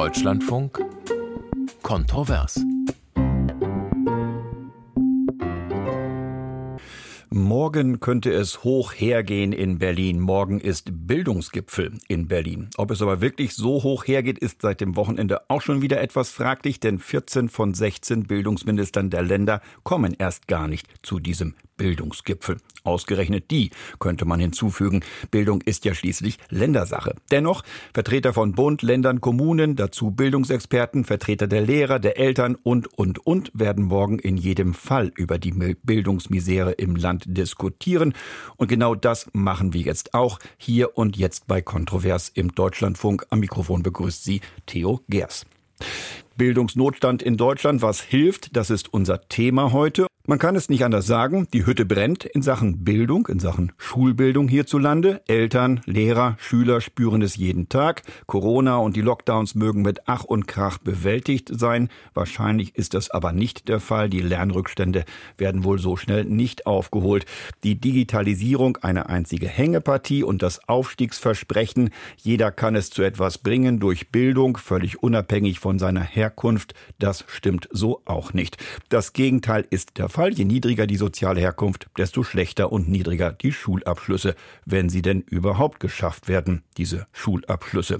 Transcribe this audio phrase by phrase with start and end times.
[0.00, 0.82] Deutschlandfunk
[1.82, 2.58] Kontrovers.
[7.28, 10.18] Morgen könnte es hoch hergehen in Berlin.
[10.18, 12.70] Morgen ist Bildungsgipfel in Berlin.
[12.78, 16.30] Ob es aber wirklich so hoch hergeht, ist seit dem Wochenende auch schon wieder etwas
[16.30, 22.58] fraglich, denn 14 von 16 Bildungsministern der Länder kommen erst gar nicht zu diesem Bildungsgipfel.
[22.84, 23.70] Ausgerechnet die
[24.00, 25.00] könnte man hinzufügen.
[25.30, 27.14] Bildung ist ja schließlich Ländersache.
[27.30, 27.62] Dennoch,
[27.94, 33.50] Vertreter von Bund, Ländern, Kommunen, dazu Bildungsexperten, Vertreter der Lehrer, der Eltern und, und, und
[33.54, 38.12] werden morgen in jedem Fall über die Bildungsmisere im Land diskutieren.
[38.58, 43.24] Und genau das machen wir jetzt auch hier und jetzt bei Kontrovers im Deutschlandfunk.
[43.30, 45.46] Am Mikrofon begrüßt Sie Theo Gers.
[46.36, 50.06] Bildungsnotstand in Deutschland, was hilft, das ist unser Thema heute.
[50.26, 54.46] Man kann es nicht anders sagen, die Hütte brennt in Sachen Bildung, in Sachen Schulbildung
[54.48, 55.22] hierzulande.
[55.26, 58.02] Eltern, Lehrer, Schüler spüren es jeden Tag.
[58.26, 61.88] Corona und die Lockdowns mögen mit Ach und Krach bewältigt sein.
[62.14, 64.08] Wahrscheinlich ist das aber nicht der Fall.
[64.08, 65.04] Die Lernrückstände
[65.36, 67.26] werden wohl so schnell nicht aufgeholt.
[67.64, 74.12] Die Digitalisierung eine einzige Hängepartie und das Aufstiegsversprechen, jeder kann es zu etwas bringen durch
[74.12, 78.58] Bildung, völlig unabhängig von seiner Herkunft, das stimmt so auch nicht.
[78.90, 80.32] Das Gegenteil ist der Fall.
[80.32, 84.34] Je niedriger die soziale Herkunft, desto schlechter und niedriger die Schulabschlüsse,
[84.66, 87.98] wenn sie denn überhaupt geschafft werden, diese Schulabschlüsse.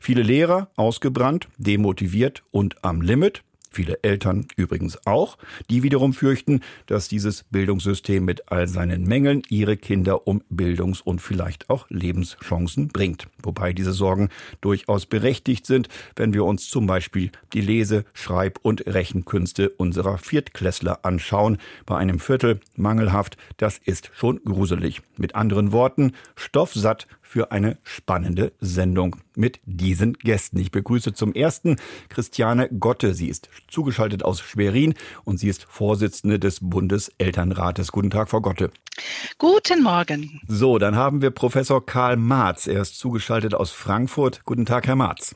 [0.00, 3.42] Viele Lehrer ausgebrannt, demotiviert und am Limit.
[3.76, 5.36] Viele Eltern übrigens auch,
[5.68, 11.20] die wiederum fürchten, dass dieses Bildungssystem mit all seinen Mängeln ihre Kinder um Bildungs- und
[11.20, 13.28] vielleicht auch Lebenschancen bringt.
[13.42, 14.30] Wobei diese Sorgen
[14.62, 21.04] durchaus berechtigt sind, wenn wir uns zum Beispiel die Lese-, Schreib- und Rechenkünste unserer Viertklässler
[21.04, 21.58] anschauen.
[21.84, 25.02] Bei einem Viertel mangelhaft, das ist schon gruselig.
[25.18, 30.58] Mit anderen Worten, stoffsatt für eine spannende Sendung mit diesen Gästen.
[30.58, 31.76] Ich begrüße zum ersten
[32.08, 33.14] Christiane Gotte.
[33.14, 37.92] Sie ist zugeschaltet aus Schwerin und sie ist Vorsitzende des Bundeselternrates.
[37.92, 38.70] Guten Tag, Frau Gotte.
[39.38, 40.40] Guten Morgen.
[40.46, 42.66] So, dann haben wir Professor Karl Marz.
[42.66, 44.42] Er ist zugeschaltet aus Frankfurt.
[44.44, 45.34] Guten Tag, Herr Marz.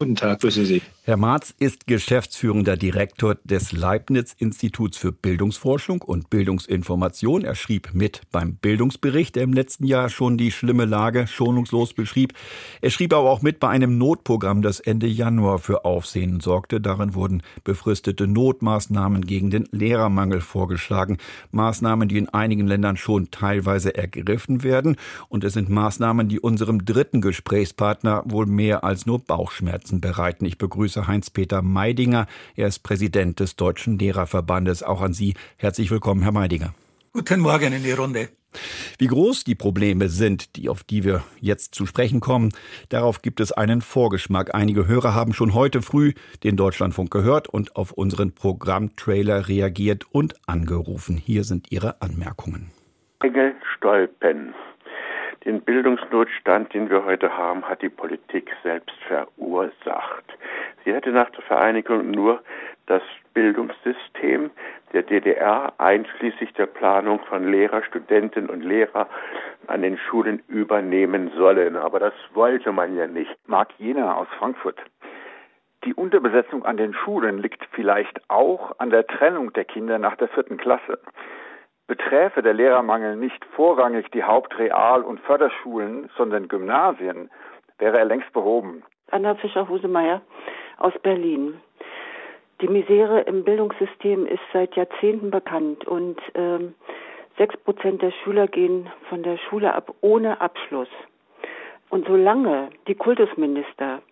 [0.00, 0.82] Guten Tag, grüße Sie.
[1.08, 7.44] Herr Marz ist geschäftsführender Direktor des Leibniz-Instituts für Bildungsforschung und Bildungsinformation.
[7.44, 12.34] Er schrieb mit beim Bildungsbericht, der im letzten Jahr schon die schlimme Lage schonungslos beschrieb.
[12.82, 16.78] Er schrieb aber auch mit bei einem Notprogramm, das Ende Januar für Aufsehen sorgte.
[16.78, 21.16] Darin wurden befristete Notmaßnahmen gegen den Lehrermangel vorgeschlagen.
[21.52, 24.96] Maßnahmen, die in einigen Ländern schon teilweise ergriffen werden.
[25.30, 30.44] Und es sind Maßnahmen, die unserem dritten Gesprächspartner wohl mehr als nur Bauchschmerzen bereiten.
[30.44, 32.26] Ich begrüße begrüße Heinz-Peter Meidinger.
[32.56, 34.82] Er ist Präsident des Deutschen Lehrerverbandes.
[34.82, 36.74] Auch an Sie herzlich willkommen, Herr Meidinger.
[37.12, 38.28] Guten Morgen in die Runde.
[38.98, 42.50] Wie groß die Probleme sind, die auf die wir jetzt zu sprechen kommen,
[42.88, 44.54] darauf gibt es einen Vorgeschmack.
[44.54, 50.34] Einige Hörer haben schon heute früh den Deutschlandfunk gehört und auf unseren Programmtrailer reagiert und
[50.46, 51.16] angerufen.
[51.16, 52.70] Hier sind ihre Anmerkungen.
[53.20, 54.54] Engel Stolpen.
[55.44, 60.24] Den Bildungsnotstand, den wir heute haben, hat die Politik selbst verursacht.
[60.84, 62.42] Sie hätte nach der Vereinigung nur
[62.86, 63.02] das
[63.34, 64.50] Bildungssystem
[64.92, 69.08] der DDR einschließlich der Planung von Lehrer, Studenten und Lehrer
[69.66, 71.76] an den Schulen übernehmen sollen.
[71.76, 73.36] Aber das wollte man ja nicht.
[73.46, 74.80] Marc Jena aus Frankfurt.
[75.84, 80.28] Die Unterbesetzung an den Schulen liegt vielleicht auch an der Trennung der Kinder nach der
[80.28, 80.98] vierten Klasse.
[81.88, 87.30] Beträfe der Lehrermangel nicht vorrangig die Hauptreal- und Förderschulen, sondern Gymnasien,
[87.78, 88.84] wäre er längst behoben.
[89.10, 90.20] Anna Fischer-Husemeier
[90.76, 91.60] aus Berlin.
[92.60, 96.74] Die Misere im Bildungssystem ist seit Jahrzehnten bekannt und ähm,
[97.38, 100.88] sechs ähm, Prozent der Schüler gehen von der Schule ab ohne Abschluss.
[101.88, 104.02] Und solange die Kultusminister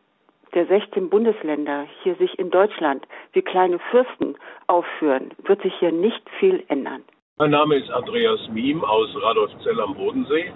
[0.54, 6.26] der 16 Bundesländer hier sich in Deutschland wie kleine Fürsten aufführen, wird sich hier nicht
[6.38, 7.04] viel ändern.
[7.38, 10.52] Mein Name ist Andreas Miem aus Radolfzell am Bodensee.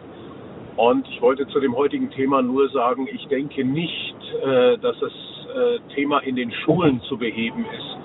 [0.77, 5.13] Und ich wollte zu dem heutigen Thema nur sagen, ich denke nicht, äh, dass das
[5.13, 7.99] äh, Thema in den Schulen zu beheben ist.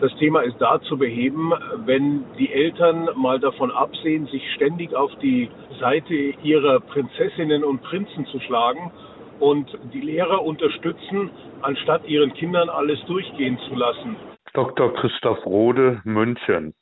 [0.00, 1.52] Das Thema ist da zu beheben,
[1.84, 8.26] wenn die Eltern mal davon absehen, sich ständig auf die Seite ihrer Prinzessinnen und Prinzen
[8.26, 8.90] zu schlagen
[9.38, 11.30] und die Lehrer unterstützen,
[11.62, 14.16] anstatt ihren Kindern alles durchgehen zu lassen.
[14.52, 14.92] Dr.
[14.94, 16.74] Christoph Rode, München.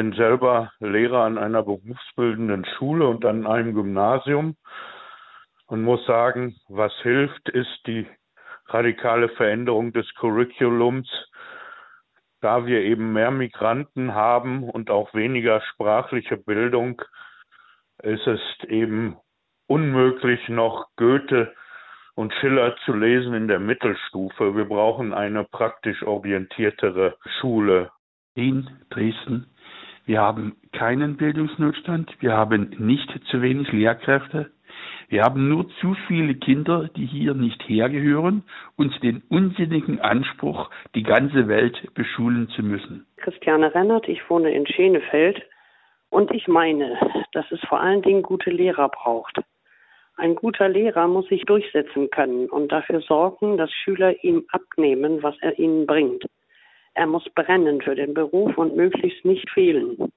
[0.00, 4.56] Bin selber Lehrer an einer berufsbildenden Schule und an einem Gymnasium
[5.66, 8.06] und muss sagen, was hilft, ist die
[8.68, 11.06] radikale Veränderung des Curriculums,
[12.40, 17.02] da wir eben mehr Migranten haben und auch weniger sprachliche Bildung,
[18.02, 19.18] ist es eben
[19.66, 21.54] unmöglich, noch Goethe
[22.14, 24.56] und Schiller zu lesen in der Mittelstufe.
[24.56, 27.90] Wir brauchen eine praktisch orientiertere Schule.
[28.34, 29.50] In Dresden.
[30.10, 32.16] Wir haben keinen Bildungsnotstand.
[32.18, 34.50] Wir haben nicht zu wenig Lehrkräfte.
[35.08, 38.42] Wir haben nur zu viele Kinder, die hier nicht hergehören
[38.76, 43.06] und den unsinnigen Anspruch, die ganze Welt beschulen zu müssen.
[43.18, 45.40] Christiane Rennert, ich wohne in Schenefeld
[46.08, 46.98] und ich meine,
[47.32, 49.40] dass es vor allen Dingen gute Lehrer braucht.
[50.16, 55.36] Ein guter Lehrer muss sich durchsetzen können und dafür sorgen, dass Schüler ihm abnehmen, was
[55.40, 56.24] er ihnen bringt.
[56.94, 60.12] Er muss brennen für den Beruf und möglichst nicht fehlen.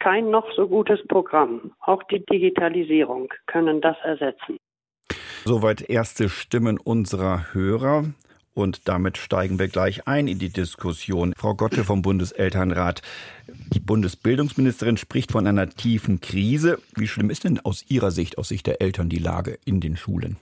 [0.00, 4.58] Kein noch so gutes Programm, auch die Digitalisierung, können das ersetzen.
[5.44, 8.04] Soweit erste Stimmen unserer Hörer.
[8.52, 11.34] Und damit steigen wir gleich ein in die Diskussion.
[11.36, 13.02] Frau Gotte vom Bundeselternrat.
[13.74, 16.78] Die Bundesbildungsministerin spricht von einer tiefen Krise.
[16.94, 19.96] Wie schlimm ist denn aus Ihrer Sicht, aus Sicht der Eltern, die Lage in den
[19.96, 20.38] Schulen?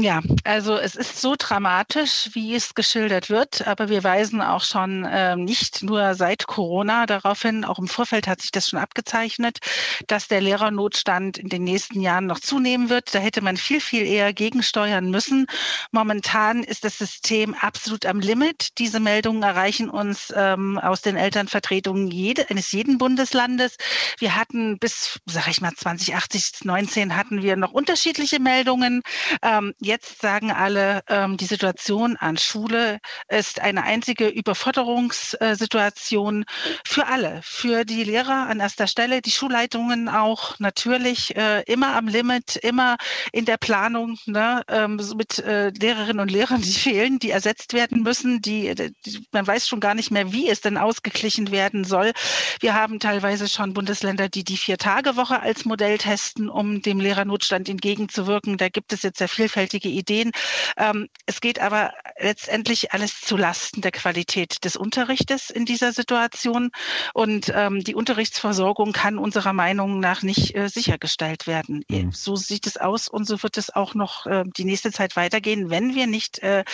[0.00, 5.04] Ja, also es ist so dramatisch, wie es geschildert wird, aber wir weisen auch schon
[5.04, 9.58] äh, nicht nur seit Corona darauf hin, auch im Vorfeld hat sich das schon abgezeichnet,
[10.06, 13.12] dass der Lehrernotstand in den nächsten Jahren noch zunehmen wird.
[13.12, 15.46] Da hätte man viel, viel eher gegensteuern müssen.
[15.90, 18.78] Momentan ist das System absolut am Limit.
[18.78, 23.76] Diese Meldungen erreichen uns ähm, aus den Elternvertretungen jede, eines jeden Bundeslandes.
[24.18, 29.02] Wir hatten bis, sag ich mal, 2080, 19 hatten wir noch unterschiedliche Meldungen.
[29.42, 32.98] Ähm, Jetzt sagen alle, ähm, die Situation an Schule
[33.28, 36.44] ist eine einzige Überforderungssituation
[36.86, 42.06] für alle, für die Lehrer an erster Stelle, die Schulleitungen auch natürlich äh, immer am
[42.06, 42.98] Limit, immer
[43.32, 48.02] in der Planung ne, ähm, mit äh, Lehrerinnen und Lehrern, die fehlen, die ersetzt werden
[48.02, 48.92] müssen, die, die
[49.32, 52.12] man weiß schon gar nicht mehr, wie es denn ausgeglichen werden soll.
[52.60, 58.58] Wir haben teilweise schon Bundesländer, die die Vier-Tage-Woche als Modell testen, um dem Lehrernotstand entgegenzuwirken.
[58.58, 60.32] Da gibt es jetzt sehr vielfältige großartige Ideen.
[60.76, 66.70] Ähm, es geht aber letztendlich alles zu Lasten der Qualität des Unterrichtes in dieser Situation.
[67.14, 71.84] Und ähm, die Unterrichtsversorgung kann unserer Meinung nach nicht äh, sichergestellt werden.
[71.88, 72.12] Mhm.
[72.12, 75.70] So sieht es aus und so wird es auch noch äh, die nächste Zeit weitergehen,
[75.70, 76.64] wenn wir nicht äh,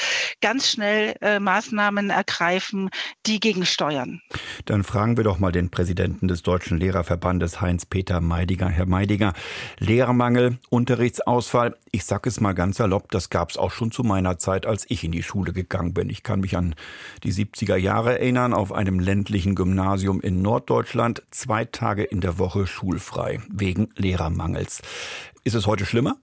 [0.40, 2.90] ganz schnell äh, Maßnahmen ergreifen,
[3.26, 4.20] die gegensteuern.
[4.64, 8.68] Dann fragen wir doch mal den Präsidenten des Deutschen Lehrerverbandes, Heinz-Peter Meidiger.
[8.68, 9.34] Herr Meidiger,
[9.78, 14.38] Lehrermangel, Unterrichtsausfall, ich sage es mal ganz salopp, das gab es auch schon zu meiner
[14.38, 16.10] Zeit, als ich in die Schule gegangen bin.
[16.10, 16.74] Ich kann mich an
[17.22, 22.66] die 70er Jahre erinnern, auf einem ländlichen Gymnasium in Norddeutschland, zwei Tage in der Woche
[22.66, 24.82] schulfrei, wegen Lehrermangels.
[25.44, 26.16] Ist es heute schlimmer?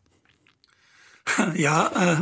[1.55, 2.15] Ja, äh,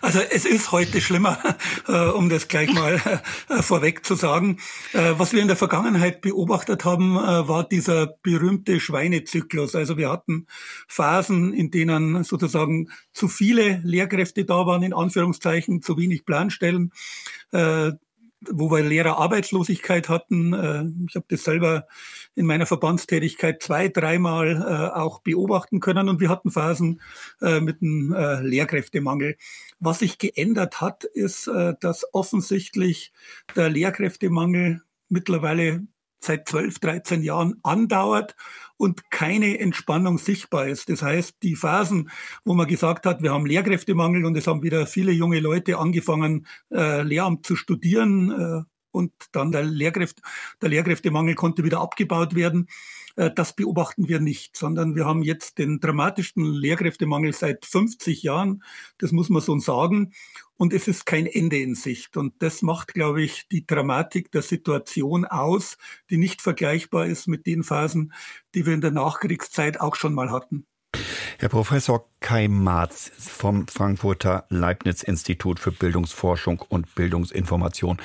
[0.00, 1.38] also es ist heute schlimmer,
[1.88, 3.00] äh, um das gleich mal
[3.48, 4.58] äh, vorweg zu sagen.
[4.92, 9.74] Was wir in der Vergangenheit beobachtet haben, war dieser berühmte Schweinezyklus.
[9.74, 10.46] Also wir hatten
[10.86, 16.92] Phasen, in denen sozusagen zu viele Lehrkräfte da waren, in Anführungszeichen, zu wenig Planstellen
[18.50, 20.52] wo wir Lehrerarbeitslosigkeit hatten.
[20.52, 21.86] Äh, ich habe das selber
[22.34, 27.00] in meiner Verbandstätigkeit zwei, dreimal äh, auch beobachten können und wir hatten Phasen
[27.40, 29.36] äh, mit einem Lehrkräftemangel.
[29.78, 31.50] Was sich geändert hat, ist,
[31.80, 33.12] dass offensichtlich
[33.56, 35.86] der Lehrkräftemangel mittlerweile
[36.24, 38.36] seit 12, 13 Jahren andauert
[38.76, 40.88] und keine Entspannung sichtbar ist.
[40.88, 42.10] Das heißt, die Phasen,
[42.44, 46.46] wo man gesagt hat, wir haben Lehrkräftemangel und es haben wieder viele junge Leute angefangen,
[46.72, 50.22] äh, Lehramt zu studieren äh, und dann der, Lehrkräfte,
[50.60, 52.68] der Lehrkräftemangel konnte wieder abgebaut werden.
[53.16, 58.62] Äh, das beobachten wir nicht, sondern wir haben jetzt den dramatischsten Lehrkräftemangel seit 50 Jahren.
[58.98, 60.12] Das muss man so sagen.
[60.56, 62.16] Und es ist kein Ende in Sicht.
[62.16, 65.76] Und das macht, glaube ich, die Dramatik der Situation aus,
[66.08, 68.12] die nicht vergleichbar ist mit den Phasen,
[68.54, 70.66] die wir in der Nachkriegszeit auch schon mal hatten.
[71.38, 78.00] Herr Professor Kai Marz vom Frankfurter Leibniz-Institut für Bildungsforschung und Bildungsinformation.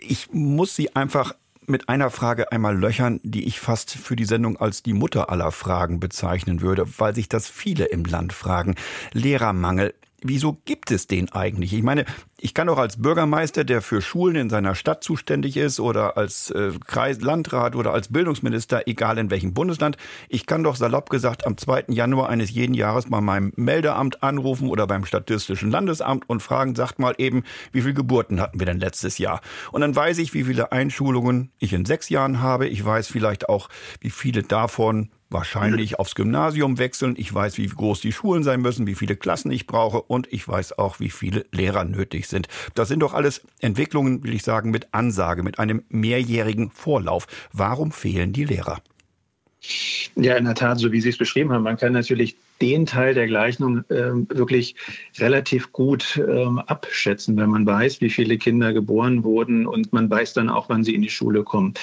[0.00, 1.34] Ich muss Sie einfach
[1.66, 5.52] mit einer Frage einmal löchern, die ich fast für die Sendung als die Mutter aller
[5.52, 8.74] Fragen bezeichnen würde, weil sich das viele im Land fragen.
[9.12, 11.72] Lehrermangel wieso gibt es den eigentlich?
[11.72, 12.04] Ich meine,
[12.44, 16.50] ich kann doch als Bürgermeister, der für Schulen in seiner Stadt zuständig ist oder als
[16.50, 19.96] äh, Kreis, Landrat oder als Bildungsminister, egal in welchem Bundesland,
[20.28, 21.84] ich kann doch salopp gesagt am 2.
[21.90, 26.98] Januar eines jeden Jahres bei meinem Meldeamt anrufen oder beim Statistischen Landesamt und fragen, sagt
[26.98, 29.40] mal eben, wie viele Geburten hatten wir denn letztes Jahr?
[29.70, 32.66] Und dann weiß ich, wie viele Einschulungen ich in sechs Jahren habe.
[32.66, 33.68] Ich weiß vielleicht auch,
[34.00, 37.14] wie viele davon wahrscheinlich aufs Gymnasium wechseln.
[37.16, 40.46] Ich weiß, wie groß die Schulen sein müssen, wie viele Klassen ich brauche und ich
[40.46, 42.31] weiß auch, wie viele Lehrer nötig sind.
[42.74, 47.26] Das sind doch alles Entwicklungen, will ich sagen, mit Ansage, mit einem mehrjährigen Vorlauf.
[47.52, 48.80] Warum fehlen die Lehrer?
[50.16, 53.14] Ja, in der Tat, so wie Sie es beschrieben haben, man kann natürlich den Teil
[53.14, 54.76] der Gleichung äh, wirklich
[55.18, 60.32] relativ gut äh, abschätzen, wenn man weiß, wie viele Kinder geboren wurden und man weiß
[60.34, 61.74] dann auch, wann sie in die Schule kommen.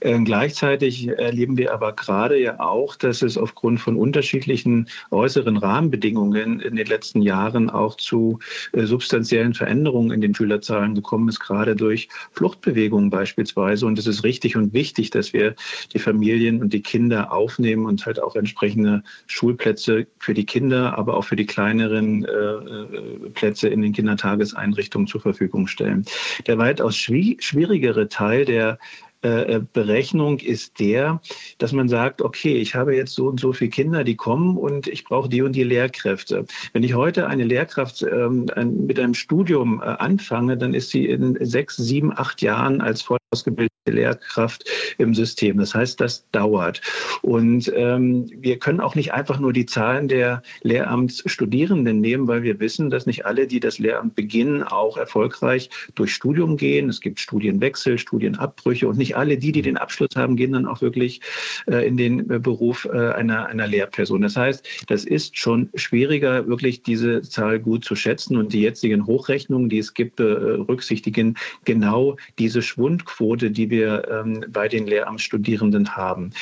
[0.00, 6.60] Äh, gleichzeitig erleben wir aber gerade ja auch, dass es aufgrund von unterschiedlichen äußeren Rahmenbedingungen
[6.60, 8.38] in den letzten Jahren auch zu
[8.72, 13.86] äh, substanziellen Veränderungen in den Schülerzahlen gekommen ist, gerade durch Fluchtbewegungen beispielsweise.
[13.86, 15.54] Und es ist richtig und wichtig, dass wir
[15.92, 21.16] die Familien und die Kinder aufnehmen und halt auch entsprechende Schulplätze für die Kinder, aber
[21.16, 26.04] auch für die kleineren äh, äh, Plätze in den Kindertageseinrichtungen zur Verfügung stellen.
[26.46, 28.78] Der weitaus schwierigere Teil der
[29.22, 31.20] äh, Berechnung ist der,
[31.58, 34.86] dass man sagt, okay, ich habe jetzt so und so viele Kinder, die kommen und
[34.86, 36.44] ich brauche die und die Lehrkräfte.
[36.74, 38.46] Wenn ich heute eine Lehrkraft ähm,
[38.86, 43.74] mit einem Studium anfange, dann ist sie in sechs, sieben, acht Jahren als voll ausgebildete
[43.90, 44.64] Lehrkraft
[44.98, 45.58] im System.
[45.58, 46.80] Das heißt, das dauert.
[47.22, 52.60] Und ähm, wir können auch nicht einfach nur die Zahlen der Lehramtsstudierenden nehmen, weil wir
[52.60, 56.88] wissen, dass nicht alle, die das Lehramt beginnen, auch erfolgreich durch Studium gehen.
[56.88, 60.80] Es gibt Studienwechsel, Studienabbrüche und nicht alle die, die den Abschluss haben, gehen dann auch
[60.80, 61.20] wirklich
[61.66, 64.22] äh, in den äh, Beruf äh, einer, einer Lehrperson.
[64.22, 68.36] Das heißt, das ist schon schwieriger, wirklich diese Zahl gut zu schätzen.
[68.36, 74.68] Und die jetzigen Hochrechnungen, die es gibt, berücksichtigen genau diese Schwundquote, die wir ähm, bei
[74.68, 76.32] den Lehramtsstudierenden haben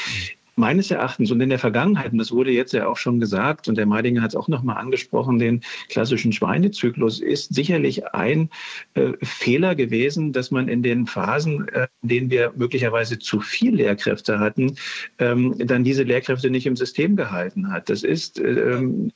[0.56, 3.76] meines Erachtens und in der Vergangenheit, und das wurde jetzt ja auch schon gesagt, und
[3.76, 8.50] der Meidinger hat es auch nochmal angesprochen, den klassischen Schweinezyklus ist sicherlich ein
[8.94, 13.74] äh, Fehler gewesen, dass man in den Phasen, äh, in denen wir möglicherweise zu viel
[13.76, 14.76] Lehrkräfte hatten,
[15.18, 17.88] ähm, dann diese Lehrkräfte nicht im System gehalten hat.
[17.88, 19.10] Das ist ähm,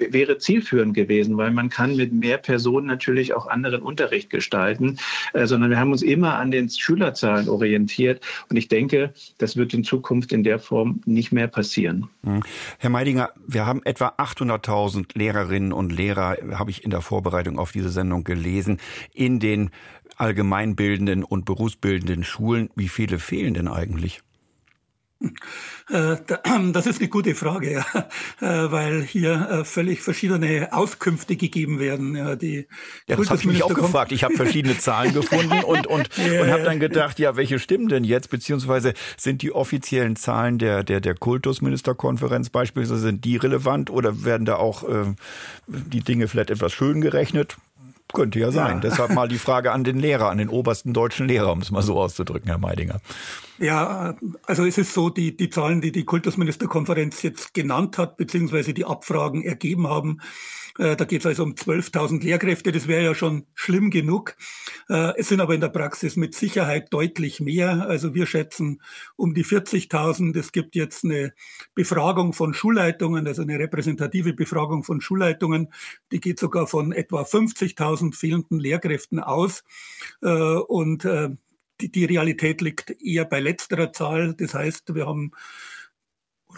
[0.00, 4.98] wäre zielführend gewesen, weil man kann mit mehr Personen natürlich auch anderen Unterricht gestalten,
[5.32, 9.74] äh, sondern wir haben uns immer an den Schülerzahlen orientiert und ich denke, das wird
[9.74, 12.08] in Zukunft in der Form nicht mehr passieren.
[12.24, 12.42] Hm.
[12.78, 17.72] Herr Meidinger, wir haben etwa 800.000 Lehrerinnen und Lehrer, habe ich in der Vorbereitung auf
[17.72, 18.78] diese Sendung gelesen,
[19.12, 19.70] in den
[20.16, 22.70] allgemeinbildenden und berufsbildenden Schulen.
[22.76, 24.22] Wie viele fehlen denn eigentlich?
[25.90, 26.16] Äh,
[26.72, 27.84] das ist eine gute Frage, ja,
[28.40, 32.38] äh, weil hier äh, völlig verschiedene Auskünfte gegeben werden.
[32.38, 32.66] Die
[33.06, 34.12] ja, das habe ich mich auch gefragt.
[34.12, 37.88] Ich habe verschiedene Zahlen gefunden und, und, ja, und habe dann gedacht, ja, welche stimmen
[37.88, 38.30] denn jetzt?
[38.30, 44.46] Beziehungsweise sind die offiziellen Zahlen der, der, der Kultusministerkonferenz beispielsweise, sind die relevant oder werden
[44.46, 45.14] da auch äh,
[45.66, 47.56] die Dinge vielleicht etwas schön gerechnet?
[48.12, 48.76] Könnte ja sein.
[48.76, 48.80] Ja.
[48.80, 51.82] Deshalb mal die Frage an den Lehrer, an den obersten deutschen Lehrer, um es mal
[51.82, 53.00] so auszudrücken, Herr Meidinger.
[53.58, 58.72] Ja, also es ist so, die, die Zahlen, die die Kultusministerkonferenz jetzt genannt hat, beziehungsweise
[58.72, 60.20] die Abfragen ergeben haben,
[60.80, 64.36] da geht es also um 12.000 Lehrkräfte, das wäre ja schon schlimm genug.
[64.88, 67.86] Äh, es sind aber in der Praxis mit Sicherheit deutlich mehr.
[67.86, 68.80] Also wir schätzen
[69.16, 70.38] um die 40.000.
[70.38, 71.34] Es gibt jetzt eine
[71.74, 75.68] Befragung von Schulleitungen, also eine repräsentative Befragung von Schulleitungen,
[76.12, 79.64] die geht sogar von etwa 50.000 fehlenden Lehrkräften aus.
[80.22, 81.06] Äh, und
[81.80, 84.34] die Realität liegt eher bei letzterer Zahl.
[84.34, 85.32] Das heißt, wir haben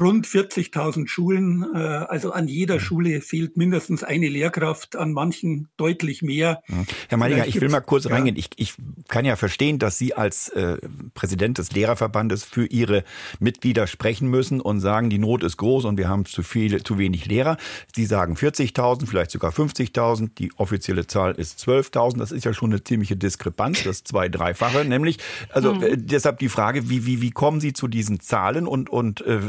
[0.00, 1.66] rund 40.000 Schulen.
[1.74, 6.62] Äh, also an jeder Schule fehlt mindestens eine Lehrkraft, an manchen deutlich mehr.
[7.08, 8.12] Herr Meidinger, ich will mal kurz ja.
[8.12, 8.36] reingehen.
[8.36, 8.74] Ich, ich
[9.08, 10.78] kann ja verstehen, dass Sie als äh,
[11.14, 13.04] Präsident des Lehrerverbandes für Ihre
[13.40, 16.98] Mitglieder sprechen müssen und sagen, die Not ist groß und wir haben zu viele, zu
[16.98, 17.56] wenig Lehrer.
[17.94, 20.30] Sie sagen 40.000, vielleicht sogar 50.000.
[20.38, 22.18] Die offizielle Zahl ist 12.000.
[22.18, 24.84] Das ist ja schon eine ziemliche Diskrepanz, das zwei, dreifache.
[24.84, 25.18] Nämlich,
[25.50, 25.82] also mhm.
[25.82, 29.40] äh, deshalb die Frage, wie, wie, wie kommen Sie zu diesen Zahlen und, und äh,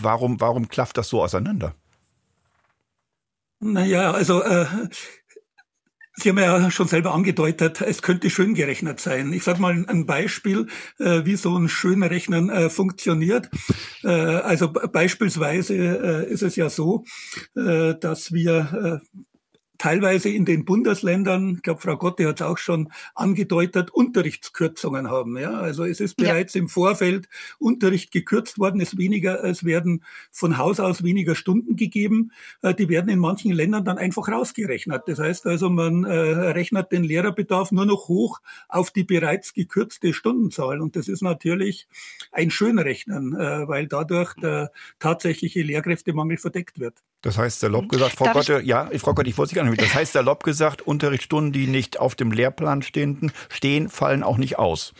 [0.00, 1.74] warum, warum klafft das so auseinander?
[3.60, 4.66] Naja, also äh,
[6.14, 9.32] Sie haben ja schon selber angedeutet, es könnte schön gerechnet sein.
[9.32, 10.66] Ich sage mal ein Beispiel,
[10.98, 13.48] äh, wie so ein schöner Rechnen äh, funktioniert.
[14.04, 17.04] Äh, also beispielsweise äh, ist es ja so,
[17.56, 19.18] äh, dass wir äh,
[19.82, 25.36] teilweise in den Bundesländern, ich glaube, Frau Gotte hat es auch schon angedeutet, Unterrichtskürzungen haben.
[25.36, 25.58] Ja?
[25.58, 26.60] Also es ist bereits ja.
[26.60, 32.30] im Vorfeld Unterricht gekürzt worden, es weniger, es werden von Haus aus weniger Stunden gegeben.
[32.62, 35.02] Äh, die werden in manchen Ländern dann einfach rausgerechnet.
[35.06, 40.14] Das heißt also, man äh, rechnet den Lehrerbedarf nur noch hoch auf die bereits gekürzte
[40.14, 40.80] Stundenzahl.
[40.80, 41.88] Und das ist natürlich
[42.30, 44.70] ein Schönrechnen, äh, weil dadurch der
[45.00, 47.02] tatsächliche Lehrkräftemangel verdeckt wird.
[47.22, 49.94] Das heißt, salopp gesagt, Frau Gotte, ja, Frau Gotte, ich wollte Sie gar nicht Das
[49.94, 54.92] heißt, salopp gesagt, Unterrichtsstunden, die nicht auf dem Lehrplan stehen, stehen fallen auch nicht aus.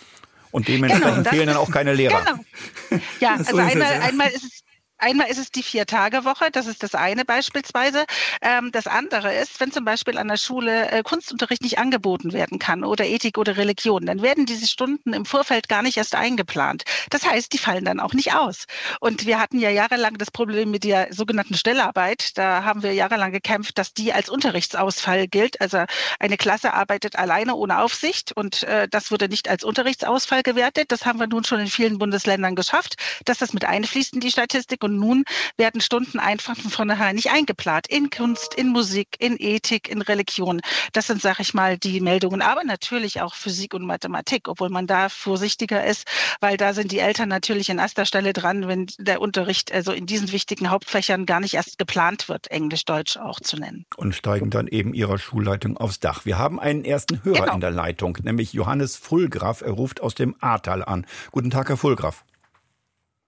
[0.51, 2.23] Und dementsprechend genau, fehlen dann auch keine Lehrer.
[2.25, 3.01] Genau.
[3.21, 4.63] Ja, also einmal, einmal ist es
[5.03, 8.05] einmal ist es die Vier-Tage-Woche, das ist das eine beispielsweise.
[8.41, 12.59] Ähm, das andere ist, wenn zum Beispiel an der Schule äh, Kunstunterricht nicht angeboten werden
[12.59, 16.85] kann oder Ethik oder Religion, dann werden diese Stunden im Vorfeld gar nicht erst eingeplant.
[17.11, 18.67] Das heißt, die fallen dann auch nicht aus.
[19.01, 22.39] Und wir hatten ja jahrelang das Problem mit der sogenannten Stellarbeit.
[22.39, 25.61] Da haben wir jahrelang gekämpft, dass die als Unterrichtsausfall gilt.
[25.61, 25.85] Also
[26.19, 30.93] eine Klasse arbeitet alleine ohne Aufsicht und äh, das wurde nicht als Unterrichtsausfall gewertet.
[30.93, 32.95] Das haben wir nun schon in vielen Bundesländern geschafft,
[33.25, 34.85] dass das mit einfließt in die Statistik.
[34.85, 35.25] Und nun
[35.57, 37.87] werden Stunden einfach von vornherein nicht eingeplant.
[37.89, 40.61] In Kunst, in Musik, in Ethik, in Religion.
[40.93, 42.43] Das sind, sag ich mal, die Meldungen.
[42.43, 46.07] Aber natürlich auch Physik und Mathematik, obwohl man da vorsichtiger ist,
[46.41, 50.07] weil da sind die Eltern natürlich in erster Stelle dran, wenn der Unterricht also in
[50.07, 53.87] diesen wichtigen Hauptfächern gar nicht erst geplant wird, Englisch, Deutsch auch zu nennen.
[53.97, 56.25] Und steigen dann eben ihrer Schulleitung aufs Dach.
[56.25, 57.55] Wir haben einen ersten Hörer genau.
[57.55, 59.61] in der Leitung, nämlich Johannes Fulgraf.
[59.63, 61.07] Er ruft aus dem Ahrtal an.
[61.31, 62.25] Guten Tag, Herr Fulgraf.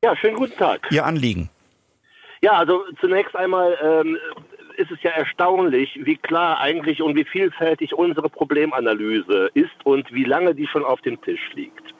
[0.04, 0.87] Ja, schönen guten Tag.
[0.90, 1.49] Ihr Anliegen.
[2.41, 4.19] Ja, also zunächst einmal ähm,
[4.76, 10.25] ist es ja erstaunlich, wie klar eigentlich und wie vielfältig unsere Problemanalyse ist und wie
[10.25, 11.95] lange die schon auf dem Tisch liegt.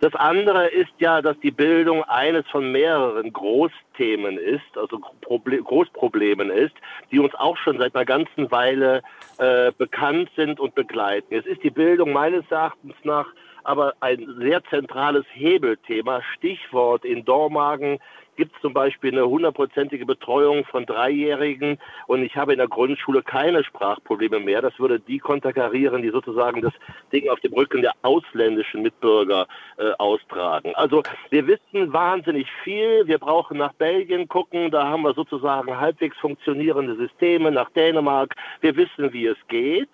[0.00, 6.50] Das andere ist ja, dass die Bildung eines von mehreren Großthemen ist, also Proble Großproblemen
[6.50, 6.74] ist,
[7.10, 9.02] die uns auch schon seit einer ganzen Weile
[9.38, 11.34] äh, bekannt sind und begleiten.
[11.34, 13.26] Es ist die Bildung meines Erachtens nach
[13.64, 16.22] aber ein sehr zentrales Hebelthema.
[16.36, 17.98] Stichwort in Dormagen
[18.38, 23.22] gibt es zum Beispiel eine hundertprozentige Betreuung von Dreijährigen und ich habe in der Grundschule
[23.22, 24.62] keine Sprachprobleme mehr.
[24.62, 26.72] Das würde die konterkarieren, die sozusagen das
[27.12, 30.72] Ding auf dem Rücken der ausländischen Mitbürger äh, austragen.
[30.76, 33.08] Also wir wissen wahnsinnig viel.
[33.08, 34.70] Wir brauchen nach Belgien gucken.
[34.70, 37.50] Da haben wir sozusagen halbwegs funktionierende Systeme.
[37.50, 38.36] Nach Dänemark.
[38.60, 39.90] Wir wissen, wie es geht.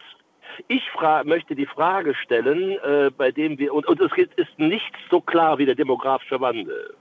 [0.69, 0.83] Ich
[1.25, 5.57] möchte die Frage stellen, äh, bei dem wir, und, und es ist nicht so klar
[5.59, 6.95] wie der demografische Wandel.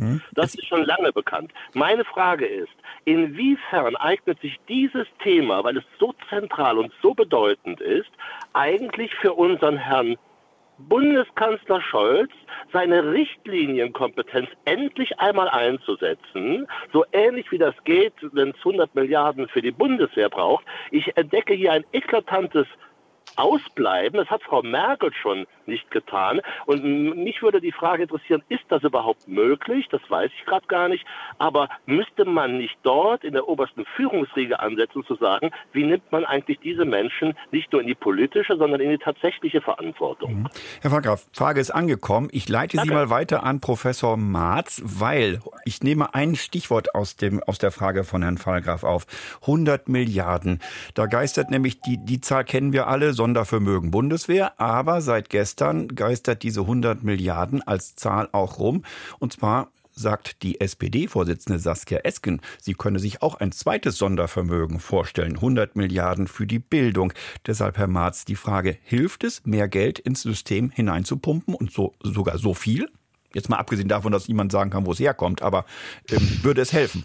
[0.00, 0.22] Mhm.
[0.32, 1.52] Das ist schon lange bekannt.
[1.74, 2.72] Meine Frage ist,
[3.04, 8.10] inwiefern eignet sich dieses Thema, weil es so zentral und so bedeutend ist,
[8.54, 10.16] eigentlich für unseren Herrn
[10.78, 12.30] Bundeskanzler Scholz
[12.72, 19.60] seine Richtlinienkompetenz endlich einmal einzusetzen, so ähnlich wie das geht, wenn es 100 Milliarden für
[19.60, 20.64] die Bundeswehr braucht.
[20.90, 22.66] Ich entdecke hier ein eklatantes
[23.36, 24.18] ausbleiben.
[24.18, 26.40] Das hat Frau Merkel schon nicht getan.
[26.66, 29.86] Und mich würde die Frage interessieren, ist das überhaupt möglich?
[29.90, 31.06] Das weiß ich gerade gar nicht.
[31.38, 36.24] Aber müsste man nicht dort in der obersten Führungsriege ansetzen, zu sagen, wie nimmt man
[36.24, 40.42] eigentlich diese Menschen nicht nur in die politische, sondern in die tatsächliche Verantwortung?
[40.42, 40.48] Mhm.
[40.82, 42.28] Herr Fahrgraf, Frage ist angekommen.
[42.32, 42.90] Ich leite Danke.
[42.90, 47.70] Sie mal weiter an Professor Marz, weil ich nehme ein Stichwort aus, dem, aus der
[47.70, 49.06] Frage von Herrn Fahrgraf auf.
[49.42, 50.60] 100 Milliarden.
[50.94, 55.59] Da geistert nämlich, die, die Zahl kennen wir alle, Sondervermögen Bundeswehr, aber seit gestern
[55.94, 58.84] geistert diese 100 Milliarden als Zahl auch rum.
[59.18, 65.36] Und zwar sagt die SPD-Vorsitzende Saskia Esken, sie könne sich auch ein zweites Sondervermögen vorstellen,
[65.36, 67.12] 100 Milliarden für die Bildung.
[67.46, 72.38] Deshalb, Herr Marz, die Frage, hilft es, mehr Geld ins System hineinzupumpen und so, sogar
[72.38, 72.88] so viel?
[73.34, 75.64] Jetzt mal abgesehen davon, dass niemand sagen kann, wo es herkommt, aber
[76.10, 77.04] ähm, würde es helfen?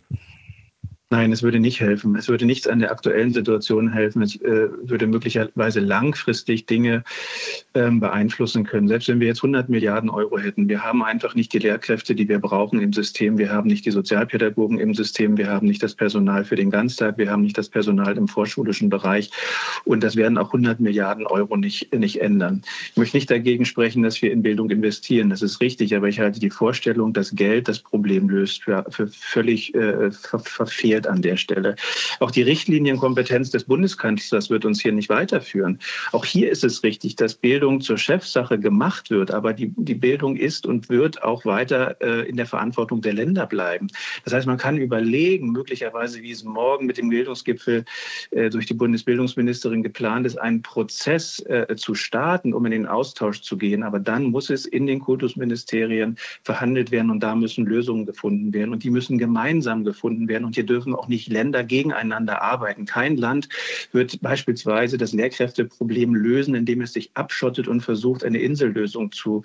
[1.11, 2.15] Nein, es würde nicht helfen.
[2.15, 4.23] Es würde nichts an der aktuellen Situation helfen.
[4.23, 7.03] Es äh, würde möglicherweise langfristig Dinge
[7.75, 8.87] ähm, beeinflussen können.
[8.87, 12.27] Selbst wenn wir jetzt 100 Milliarden Euro hätten, wir haben einfach nicht die Lehrkräfte, die
[12.27, 13.37] wir brauchen im System.
[13.37, 15.37] Wir haben nicht die Sozialpädagogen im System.
[15.37, 17.19] Wir haben nicht das Personal für den Ganztag.
[17.19, 19.29] Wir haben nicht das Personal im vorschulischen Bereich.
[19.83, 22.63] Und das werden auch 100 Milliarden Euro nicht, nicht ändern.
[22.89, 25.29] Ich möchte nicht dagegen sprechen, dass wir in Bildung investieren.
[25.29, 25.95] Das ist richtig.
[25.95, 30.39] Aber ich halte die Vorstellung, dass Geld das Problem löst, für, für völlig äh, ver
[30.39, 31.75] verfehlt fehlt an der Stelle.
[32.21, 35.79] Auch die Richtlinienkompetenz des Bundeskanzlers wird uns hier nicht weiterführen.
[36.13, 40.37] Auch hier ist es richtig, dass Bildung zur Chefsache gemacht wird, aber die, die Bildung
[40.37, 43.87] ist und wird auch weiter äh, in der Verantwortung der Länder bleiben.
[44.23, 47.83] Das heißt, man kann überlegen, möglicherweise, wie es morgen mit dem Bildungsgipfel
[48.31, 53.41] äh, durch die Bundesbildungsministerin geplant ist, einen Prozess äh, zu starten, um in den Austausch
[53.41, 53.83] zu gehen.
[53.83, 58.71] Aber dann muss es in den Kultusministerien verhandelt werden und da müssen Lösungen gefunden werden
[58.71, 60.45] und die müssen gemeinsam gefunden werden.
[60.45, 62.85] Und hier dürfen dürfen auch nicht Länder gegeneinander arbeiten.
[62.85, 63.49] Kein Land
[63.91, 69.41] wird beispielsweise das Lehrkräfteproblem lösen, indem es sich abschottet und versucht, eine Insellösung zu,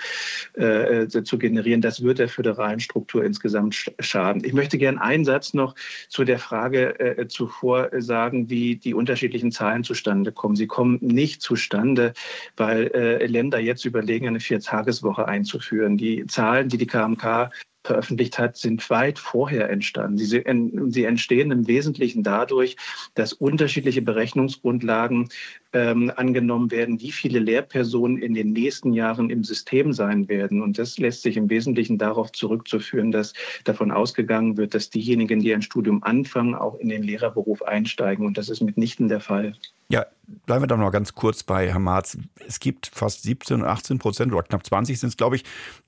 [0.54, 1.80] äh, zu generieren.
[1.80, 4.44] Das wird der föderalen Struktur insgesamt schaden.
[4.44, 5.74] Ich möchte gerne einen Satz noch
[6.08, 10.56] zu der Frage äh, zuvor sagen, wie die unterschiedlichen Zahlen zustande kommen.
[10.56, 12.12] Sie kommen nicht zustande,
[12.56, 15.96] weil äh, Länder jetzt überlegen, eine Viertageswoche einzuführen.
[15.96, 17.50] Die Zahlen, die die KMK
[17.84, 20.18] veröffentlicht hat, sind weit vorher entstanden.
[20.18, 20.44] Sie,
[20.88, 22.76] sie entstehen im Wesentlichen dadurch,
[23.14, 25.28] dass unterschiedliche Berechnungsgrundlagen
[25.72, 30.62] ähm, angenommen werden, wie viele Lehrpersonen in den nächsten Jahren im System sein werden.
[30.62, 33.32] Und das lässt sich im Wesentlichen darauf zurückzuführen, dass
[33.64, 38.26] davon ausgegangen wird, dass diejenigen, die ein Studium anfangen, auch in den Lehrerberuf einsteigen.
[38.26, 39.54] Und das ist mitnichten der Fall.
[39.88, 40.06] Ja,
[40.46, 42.16] bleiben wir da noch ganz kurz bei Herrn Marz.
[42.46, 45.44] Es gibt fast 17, 18 Prozent oder knapp 20 sind es, glaube ich,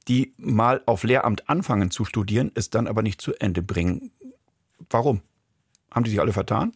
[0.09, 4.11] die mal auf Lehramt anfangen zu studieren, es dann aber nicht zu Ende bringen.
[4.91, 5.23] Warum?
[5.93, 6.73] Haben die sich alle vertan?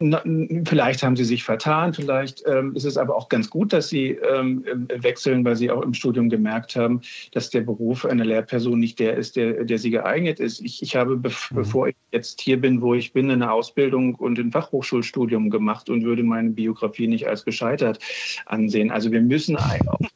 [0.00, 0.22] Na,
[0.64, 4.10] vielleicht haben sie sich vertan, vielleicht ähm, ist es aber auch ganz gut, dass sie
[4.10, 7.00] ähm, wechseln, weil sie auch im Studium gemerkt haben,
[7.32, 10.60] dass der Beruf einer Lehrperson nicht der ist, der, der sie geeignet ist.
[10.60, 11.54] Ich, ich habe, be mhm.
[11.54, 16.04] bevor ich jetzt hier bin, wo ich bin, eine Ausbildung und ein Fachhochschulstudium gemacht und
[16.04, 18.00] würde meine Biografie nicht als gescheitert
[18.46, 18.90] ansehen.
[18.90, 19.56] Also wir müssen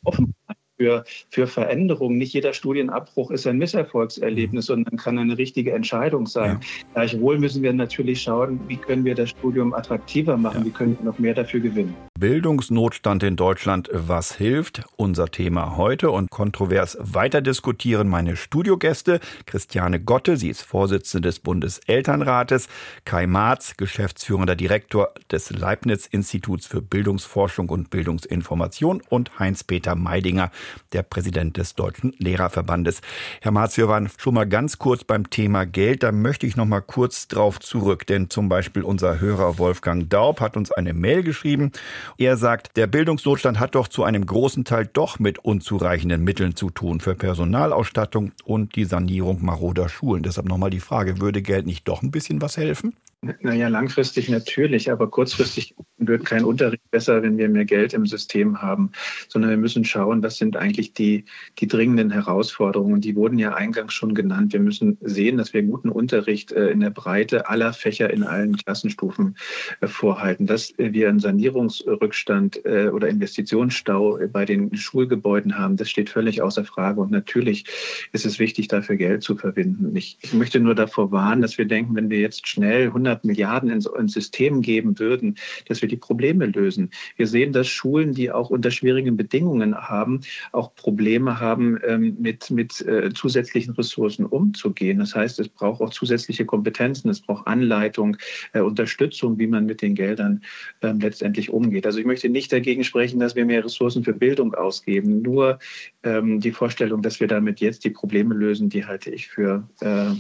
[0.02, 0.34] offen
[0.78, 2.16] für, für Veränderung.
[2.16, 4.72] Nicht jeder Studienabbruch ist ein Misserfolgserlebnis, mhm.
[4.74, 6.60] sondern kann eine richtige Entscheidung sein.
[6.62, 6.84] Ja.
[6.94, 10.66] Gleichwohl müssen wir natürlich schauen, wie können wir das Studium attraktiver machen, ja.
[10.66, 11.94] wie können wir noch mehr dafür gewinnen.
[12.18, 14.82] Bildungsnotstand in Deutschland, was hilft?
[14.96, 19.20] Unser Thema heute und kontrovers weiter diskutieren meine Studiogäste.
[19.46, 22.68] Christiane Gotte, sie ist Vorsitzende des Bundeselternrates,
[23.04, 30.50] Kai Marz, geschäftsführender Direktor des Leibniz-Instituts für Bildungsforschung und Bildungsinformation und Heinz-Peter Meidinger,
[30.92, 33.00] der Präsident des Deutschen Lehrerverbandes.
[33.40, 36.02] Herr Marz, wir waren schon mal ganz kurz beim Thema Geld.
[36.02, 40.40] Da möchte ich noch mal kurz drauf zurück, denn zum Beispiel unser Hörer Wolfgang Daub
[40.40, 41.72] hat uns eine Mail geschrieben.
[42.16, 46.70] Er sagt, der Bildungsnotstand hat doch zu einem großen Teil doch mit unzureichenden Mitteln zu
[46.70, 50.22] tun für Personalausstattung und die Sanierung maroder Schulen.
[50.22, 52.94] Deshalb nochmal die Frage, würde Geld nicht doch ein bisschen was helfen?
[53.20, 58.62] Naja, langfristig natürlich, aber kurzfristig wird kein Unterricht besser, wenn wir mehr Geld im System
[58.62, 58.92] haben,
[59.28, 61.24] sondern wir müssen schauen, was sind eigentlich die,
[61.58, 63.00] die dringenden Herausforderungen.
[63.00, 64.52] Die wurden ja eingangs schon genannt.
[64.52, 68.56] Wir müssen sehen, dass wir guten Unterricht äh, in der Breite aller Fächer in allen
[68.56, 69.36] Klassenstufen
[69.80, 75.76] äh, vorhalten, dass wir einen Sanierungsrückstand äh, oder Investitionsstau bei den Schulgebäuden haben.
[75.76, 77.00] Das steht völlig außer Frage.
[77.00, 77.64] Und natürlich
[78.12, 79.96] ist es wichtig, dafür Geld zu verwenden.
[79.96, 83.24] Ich, ich möchte nur davor warnen, dass wir denken, wenn wir jetzt schnell 100 100
[83.24, 86.90] Milliarden ins, ins System geben würden, dass wir die Probleme lösen.
[87.16, 90.20] Wir sehen, dass Schulen, die auch unter schwierigen Bedingungen haben,
[90.52, 94.98] auch Probleme haben, ähm, mit, mit äh, zusätzlichen Ressourcen umzugehen.
[94.98, 98.16] Das heißt, es braucht auch zusätzliche Kompetenzen, es braucht Anleitung,
[98.52, 100.42] äh, Unterstützung, wie man mit den Geldern
[100.80, 101.86] äh, letztendlich umgeht.
[101.86, 105.22] Also ich möchte nicht dagegen sprechen, dass wir mehr Ressourcen für Bildung ausgeben.
[105.22, 105.58] Nur
[106.02, 110.14] ähm, die Vorstellung, dass wir damit jetzt die Probleme lösen, die halte ich für äh,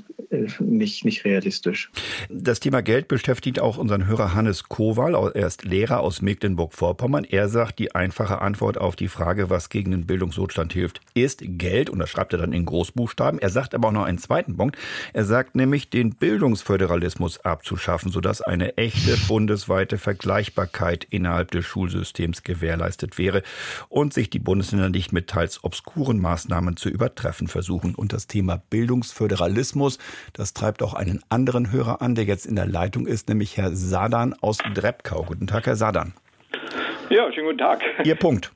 [0.60, 1.90] nicht, nicht realistisch.
[2.28, 5.16] Das Thema Thema Geld beschäftigt auch unseren Hörer Hannes Kowal.
[5.34, 7.24] Er ist Lehrer aus Mecklenburg-Vorpommern.
[7.24, 11.90] Er sagt, die einfache Antwort auf die Frage, was gegen den Bildungsnotstand hilft, ist Geld.
[11.90, 13.40] Und das schreibt er dann in Großbuchstaben.
[13.40, 14.78] Er sagt aber auch noch einen zweiten Punkt.
[15.12, 23.18] Er sagt nämlich, den Bildungsföderalismus abzuschaffen, sodass eine echte bundesweite Vergleichbarkeit innerhalb des Schulsystems gewährleistet
[23.18, 23.42] wäre
[23.88, 27.96] und sich die Bundesländer nicht mit teils obskuren Maßnahmen zu übertreffen versuchen.
[27.96, 29.98] Und das Thema Bildungsföderalismus,
[30.32, 33.70] das treibt auch einen anderen Hörer an, der jetzt in der Leitung ist, nämlich Herr
[33.74, 35.24] Sadan aus Drepkau.
[35.24, 36.14] Guten Tag, Herr Sadan.
[37.10, 37.80] Ja, schönen guten Tag.
[38.04, 38.52] Ihr Punkt.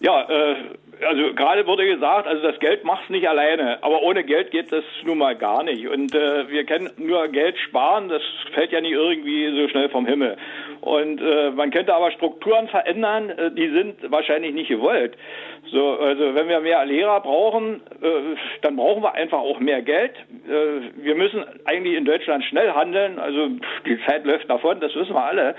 [0.00, 0.56] Ja, äh,
[1.04, 4.72] also gerade wurde gesagt, also das Geld macht es nicht alleine, aber ohne Geld geht
[4.72, 5.88] das nun mal gar nicht.
[5.88, 10.06] Und äh, wir kennen nur Geld sparen, das fällt ja nicht irgendwie so schnell vom
[10.06, 10.36] Himmel.
[10.80, 15.16] Und äh, man könnte aber Strukturen verändern, äh, die sind wahrscheinlich nicht gewollt.
[15.72, 20.12] So, also wenn wir mehr Lehrer brauchen, äh, dann brauchen wir einfach auch mehr Geld.
[20.48, 23.18] Äh, wir müssen eigentlich in Deutschland schnell handeln.
[23.18, 23.48] Also
[23.84, 25.56] die Zeit läuft davon, das wissen wir alle.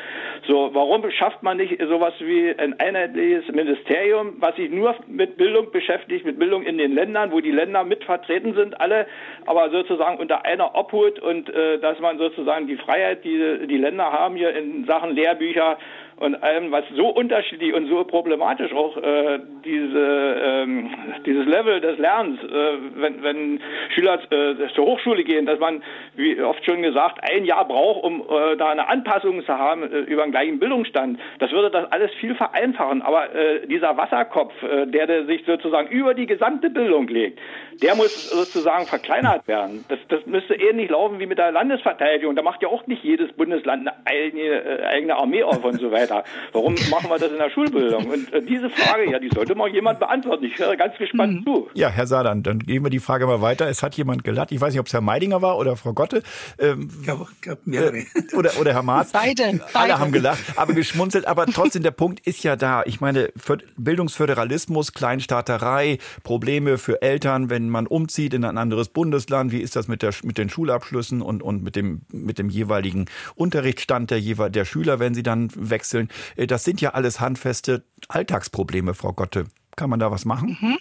[0.48, 5.72] So, warum schafft man nicht sowas wie ein einheitliches Ministerium, was sich nur mit Bildung
[5.72, 9.08] beschäftigt, mit Bildung in den Ländern, wo die Länder mit vertreten sind, alle,
[9.46, 14.12] aber sozusagen unter einer Obhut und äh, dass man sozusagen die Freiheit, die die Länder
[14.12, 15.78] haben hier in Sachen Lehrbücher
[16.18, 20.90] und allem, was so unterschiedlich und so problematisch auch äh, diese, ähm,
[21.26, 23.60] dieses Level des Lernens, äh, wenn, wenn
[23.94, 25.84] Schüler äh, zur Hochschule gehen, dass man,
[26.16, 30.00] wie oft schon gesagt, ein Jahr braucht, um äh, da eine Anpassung zu haben äh,
[30.00, 31.20] über den gleichen Bildungsstand.
[31.40, 33.02] Das würde das alles viel vereinfachen.
[33.04, 37.40] Aber äh, dieser Wasserkopf, äh, der, der sich sozusagen über die gesamte Bildung legt,
[37.82, 39.86] der muss sozusagen verkleinert werden.
[39.90, 42.36] Das, das müsste ähnlich laufen wie mit der Landesverteidigung.
[42.36, 45.92] Da macht ja auch nicht jedes Bundesland eine eigene, äh, eigene Armee auf und so
[45.92, 46.07] weiter.
[46.10, 46.24] Weiter.
[46.54, 48.08] Warum machen wir das in der Schulbildung?
[48.08, 50.46] Und äh, diese Frage, ja, die sollte mal jemand beantworten.
[50.46, 51.44] Ich höre ganz gespannt mhm.
[51.44, 51.70] zu.
[51.74, 53.68] Ja, Herr Sadan, dann gehen wir die Frage mal weiter.
[53.68, 54.52] Es hat jemand gelacht.
[54.52, 56.24] Ich weiß nicht, ob es Herr Meidinger war oder Frau Gotte.
[56.60, 58.04] Ähm, ich glaube, glaub, mehrere.
[58.36, 59.12] Oder, oder Herr Maas.
[59.12, 59.44] Beide.
[59.44, 60.00] Alle beide.
[60.00, 61.28] haben gelacht, aber geschmunzelt.
[61.28, 62.84] Aber trotzdem, der Punkt ist ja da.
[62.86, 63.30] Ich meine,
[63.78, 69.52] Bildungsföderalismus, Kleinstaaterei, Probleme für Eltern, wenn man umzieht in ein anderes Bundesland.
[69.52, 73.06] Wie ist das mit, der, mit den Schulabschlüssen und, und mit, dem, mit dem jeweiligen
[73.36, 75.97] Unterrichtsstand der, der Schüler, wenn sie dann wechseln?
[76.36, 79.46] Äh, das sind ja alles handfeste Alltagsprobleme, Frau Gotte.
[79.76, 80.58] Kann man da was machen?
[80.60, 80.78] Mhm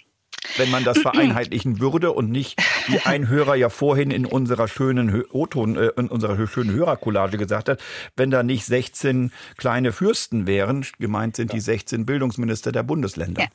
[0.55, 5.23] wenn man das vereinheitlichen würde und nicht, wie ein Hörer ja vorhin in unserer schönen
[5.31, 7.81] O-Ton, äh, in unserer schönen Hörercollage gesagt hat,
[8.15, 13.43] wenn da nicht 16 kleine Fürsten wären, gemeint sind die 16 Bildungsminister der Bundesländer.
[13.43, 13.47] Ja.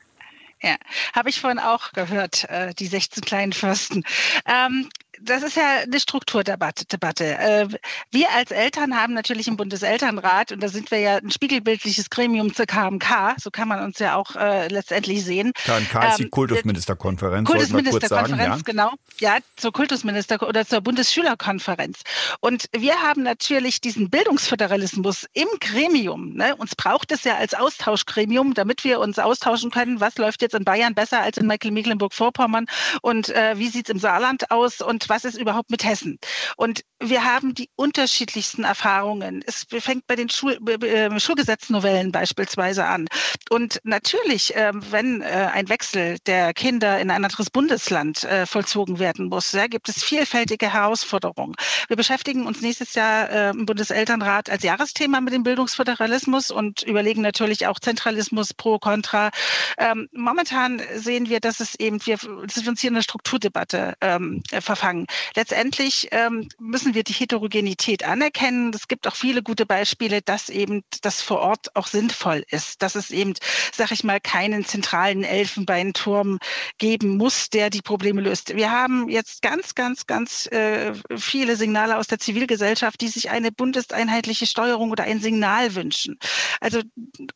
[0.65, 0.77] Ja,
[1.13, 4.05] habe ich vorhin auch gehört, äh, die 16 kleinen Fürsten.
[4.45, 4.87] Ähm,
[5.23, 6.85] das ist ja eine Strukturdebatte.
[6.85, 7.37] Debatte.
[7.37, 7.67] Äh,
[8.11, 12.53] wir als Eltern haben natürlich im Bundeselternrat, und da sind wir ja ein spiegelbildliches Gremium
[12.53, 15.53] zur KMK, so kann man uns ja auch äh, letztendlich sehen.
[15.65, 17.49] KMK ist die ähm, Kultusministerkonferenz.
[17.49, 18.61] Kultusministerkonferenz, ja?
[18.65, 18.91] genau.
[19.19, 22.01] Ja, zur Kultusminister- oder zur Bundesschülerkonferenz.
[22.39, 26.33] Und wir haben natürlich diesen Bildungsföderalismus im Gremium.
[26.33, 26.55] Ne?
[26.55, 30.65] Uns braucht es ja als Austauschgremium, damit wir uns austauschen können, was läuft jetzt in
[30.65, 32.65] Bayern besser als in Mecklenburg-Vorpommern
[33.01, 36.17] und äh, wie sieht es im Saarland aus und was ist überhaupt mit Hessen?
[36.57, 39.43] Und wir haben die unterschiedlichsten Erfahrungen.
[39.45, 43.07] Es fängt bei den Schul äh, Schulgesetznovellen beispielsweise an.
[43.51, 48.97] Und natürlich, äh, wenn äh, ein Wechsel der Kinder in ein anderes Bundesland äh, vollzogen
[48.97, 51.53] werden muss, gibt es vielfältige Herausforderungen.
[51.87, 57.21] Wir beschäftigen uns nächstes Jahr äh, im Bundeselternrat als Jahresthema mit dem Bildungsföderalismus und überlegen
[57.21, 59.29] natürlich auch Zentralismus pro, contra.
[59.77, 64.41] Ähm, momentan sehen wir, dass es eben, wir, dass uns hier in eine Strukturdebatte ähm,
[64.49, 65.07] verfangen sagen.
[65.35, 68.71] Letztendlich ähm, müssen wir die Heterogenität anerkennen.
[68.73, 72.95] Es gibt auch viele gute Beispiele, dass eben das vor Ort auch sinnvoll ist, dass
[72.95, 73.33] es eben,
[73.73, 76.39] sag ich mal, keinen zentralen Elfenbeinturm
[76.77, 78.55] geben muss, der die Probleme löst.
[78.55, 83.51] Wir haben jetzt ganz, ganz, ganz äh, viele Signale aus der Zivilgesellschaft, die sich eine
[83.51, 86.17] bundeseinheitliche Steuerung oder ein Signal wünschen.
[86.59, 86.81] Also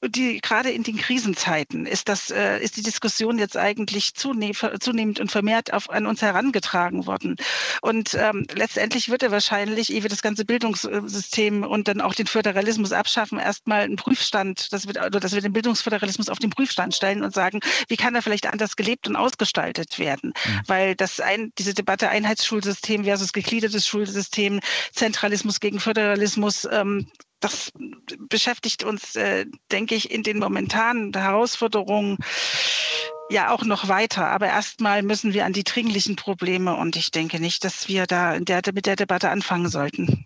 [0.05, 5.31] die gerade in den Krisenzeiten ist das äh, ist die Diskussion jetzt eigentlich zunehmend und
[5.31, 7.35] vermehrt auf, an uns herangetragen worden.
[7.81, 12.27] Und ähm, letztendlich wird er wahrscheinlich, ehe wir das ganze Bildungssystem und dann auch den
[12.27, 16.95] Föderalismus abschaffen, erstmal einen Prüfstand, das wird, oder dass wir den Bildungsföderalismus auf den Prüfstand
[16.95, 20.33] stellen und sagen, wie kann er vielleicht anders gelebt und ausgestaltet werden?
[20.45, 20.61] Mhm.
[20.67, 24.59] Weil das ein, diese Debatte Einheitsschulsystem versus gegliedertes Schulsystem,
[24.93, 27.07] Zentralismus gegen Föderalismus, ähm,
[27.39, 27.71] das
[28.29, 32.17] beschäftigt uns, äh, denke ich, in den momentanen Herausforderungen
[33.29, 34.27] ja auch noch weiter.
[34.27, 38.39] Aber erstmal müssen wir an die dringlichen Probleme und ich denke nicht, dass wir da
[38.39, 40.25] der, mit der Debatte anfangen sollten.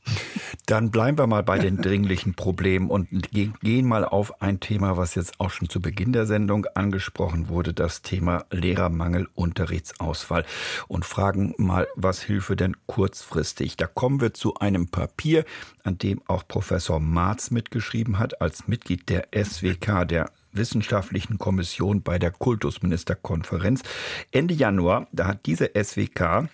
[0.65, 5.15] Dann bleiben wir mal bei den dringlichen Problemen und gehen mal auf ein Thema, was
[5.15, 10.45] jetzt auch schon zu Beginn der Sendung angesprochen wurde, das Thema Lehrermangel, Unterrichtsausfall
[10.87, 13.75] und fragen mal, was Hilfe denn kurzfristig?
[13.77, 15.45] Da kommen wir zu einem Papier,
[15.83, 22.19] an dem auch Professor Marz mitgeschrieben hat, als Mitglied der SWK, der Wissenschaftlichen Kommission bei
[22.19, 23.83] der Kultusministerkonferenz.
[24.31, 26.49] Ende Januar, da hat diese SWK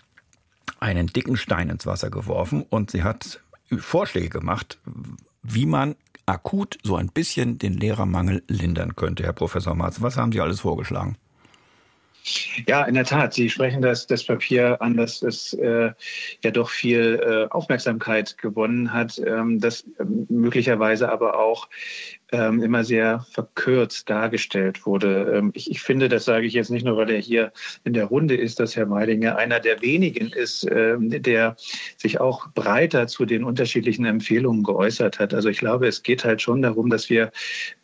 [0.79, 3.39] einen dicken Stein ins Wasser geworfen und sie hat
[3.77, 4.77] Vorschläge gemacht,
[5.43, 9.23] wie man akut so ein bisschen den Lehrermangel lindern könnte.
[9.23, 11.17] Herr Professor Marz, was haben Sie alles vorgeschlagen?
[12.67, 13.33] Ja, in der Tat.
[13.33, 15.91] Sie sprechen das, das Papier an, dass es äh,
[16.43, 21.69] ja doch viel äh, Aufmerksamkeit gewonnen hat, ähm, das äh, möglicherweise aber auch
[22.31, 25.33] ähm, immer sehr verkürzt dargestellt wurde.
[25.35, 28.05] Ähm, ich, ich, finde, das sage ich jetzt nicht nur, weil er hier in der
[28.05, 31.55] Runde ist, dass Herr Meidinger einer der wenigen ist, ähm, der
[31.95, 35.33] sich auch breiter zu den unterschiedlichen Empfehlungen geäußert hat.
[35.33, 37.31] Also ich glaube, es geht halt schon darum, dass wir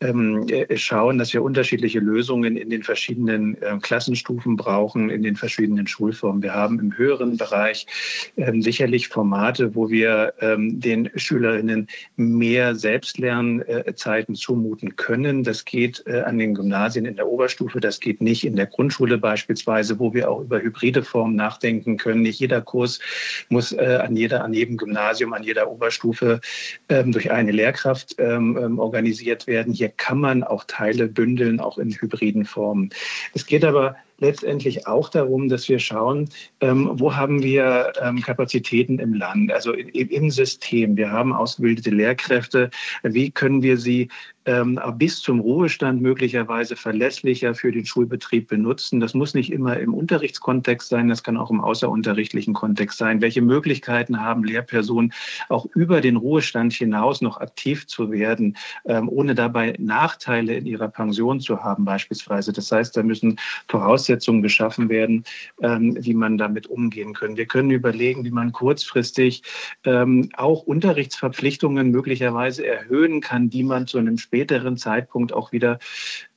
[0.02, 5.38] ähm, äh, schauen, dass wir unterschiedliche Lösungen in den verschiedenen äh, Klassenstufen brauchen, in den
[5.38, 6.44] verschiedenen Schulformen.
[6.44, 7.88] Wir haben im höheren Bereich
[8.36, 15.44] ähm, sicherlich Formate, wo wir ähm, den Schülerinnen mehr Selbstlernzeiten Lehrkräften zumuten können.
[15.44, 19.18] Das geht äh, an den Gymnasien in der Oberstufe, das geht nicht in der Grundschule
[19.18, 22.22] beispielsweise, wo wir auch über hybride Formen nachdenken können.
[22.22, 23.00] Nicht jeder Kurs
[23.50, 26.42] muss äh, an, jeder, an jedem Gymnasium, an jeder Oberstufe
[26.90, 29.74] ähm, durch eine Lehrkraft ähm, ähm, organisiert werden.
[29.74, 32.90] Hier kann man auch Teile bündeln, auch in hybriden Formen.
[33.34, 36.30] Es geht aber letztendlich auch darum, dass wir schauen,
[36.62, 40.96] ähm, wo haben wir ähm, Kapazitäten im Land, also im, im System.
[40.96, 42.70] Wir haben ausgebildete Lehrkräfte.
[43.04, 44.08] Wie können wir sie
[44.46, 49.00] ähm, bis zum Ruhestand möglicherweise verlässlicher für den Schulbetrieb benutzen.
[49.00, 53.22] Das muss nicht immer im Unterrichtskontext sein, das kann auch im außerunterrichtlichen Kontext sein.
[53.22, 55.14] Welche Möglichkeiten haben Lehrpersonen
[55.50, 60.90] auch über den Ruhestand hinaus noch aktiv zu werden, ähm, ohne dabei Nachteile in ihrer
[60.90, 62.54] Pension zu haben beispielsweise?
[62.54, 65.24] Das heißt, da müssen Voraussetzungen geschaffen werden,
[65.62, 67.38] ähm, wie man damit umgehen kann.
[67.38, 69.44] Wir können überlegen, wie man kurzfristig
[69.86, 75.78] ähm, auch Unterrichtsverpflichtungen möglicherweise erhöhen kann, die man zu einem späteren Zeitpunkt auch wieder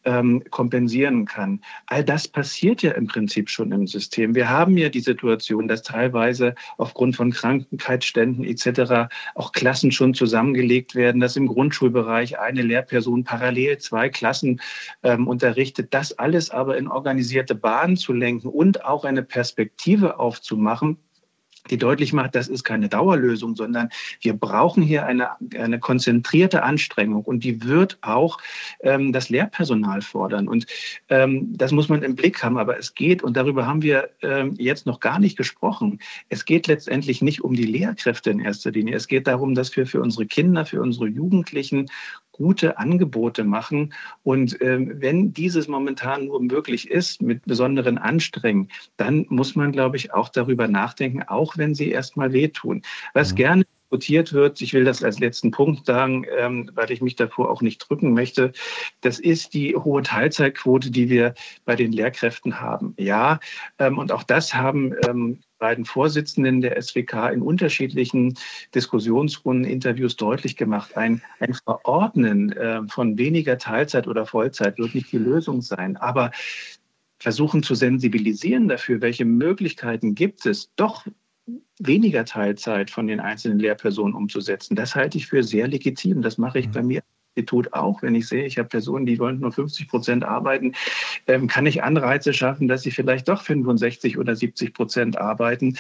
[0.05, 1.63] ähm, kompensieren kann.
[1.87, 4.35] All das passiert ja im Prinzip schon im System.
[4.35, 9.09] Wir haben ja die Situation, dass teilweise aufgrund von Krankheitsständen etc.
[9.35, 14.61] auch Klassen schon zusammengelegt werden, dass im Grundschulbereich eine Lehrperson parallel zwei Klassen
[15.03, 15.95] ähm, unterrichtet.
[15.95, 20.99] Das alles aber in organisierte Bahnen zu lenken und auch eine Perspektive aufzumachen,
[21.71, 27.23] die deutlich macht, das ist keine Dauerlösung, sondern wir brauchen hier eine, eine konzentrierte Anstrengung
[27.25, 28.39] und die wird auch
[28.81, 30.49] ähm, das Lehrpersonal fordern.
[30.49, 30.67] Und
[31.09, 32.59] ähm, das muss man im Blick haben.
[32.59, 36.67] Aber es geht, und darüber haben wir ähm, jetzt noch gar nicht gesprochen, es geht
[36.67, 38.97] letztendlich nicht um die Lehrkräfte in erster Linie.
[38.97, 41.87] Es geht darum, dass wir für unsere Kinder, für unsere Jugendlichen
[42.37, 43.95] gute Angebote machen.
[44.23, 49.97] Und ähm, wenn dieses momentan nur möglich ist mit besonderen Anstrengungen, dann muss man, glaube
[49.97, 52.83] ich, auch darüber nachdenken, auch wenn sie erstmal wehtun.
[53.15, 53.37] Was mhm.
[53.37, 57.51] gerne diskutiert wird, ich will das als letzten Punkt sagen, ähm, weil ich mich davor
[57.51, 58.53] auch nicht drücken möchte,
[59.01, 62.95] das ist die hohe Teilzeitquote, die wir bei den Lehrkräften haben.
[62.99, 63.39] Ja,
[63.79, 68.35] ähm, und auch das haben ähm, beiden Vorsitzenden der SWK in unterschiedlichen
[68.75, 70.97] Diskussionsrunden, Interviews deutlich gemacht.
[70.97, 72.55] Ein, ein Verordnen
[72.91, 75.97] von weniger Teilzeit oder Vollzeit wird nicht die Lösung sein.
[75.97, 76.31] Aber
[77.19, 81.07] versuchen zu sensibilisieren dafür, welche Möglichkeiten gibt es, doch
[81.79, 84.75] weniger Teilzeit von den einzelnen Lehrpersonen umzusetzen.
[84.75, 86.23] Das halte ich für sehr legitim.
[86.23, 86.73] Das mache ich mhm.
[86.73, 87.03] bei mir
[87.37, 88.03] Institut auch.
[88.03, 90.73] Wenn ich sehe, ich habe Personen, die wollen nur 50 Prozent arbeiten,
[91.27, 95.77] ähm, kann ich Anreize schaffen, dass sie vielleicht doch 65 oder 70 Prozent arbeiten.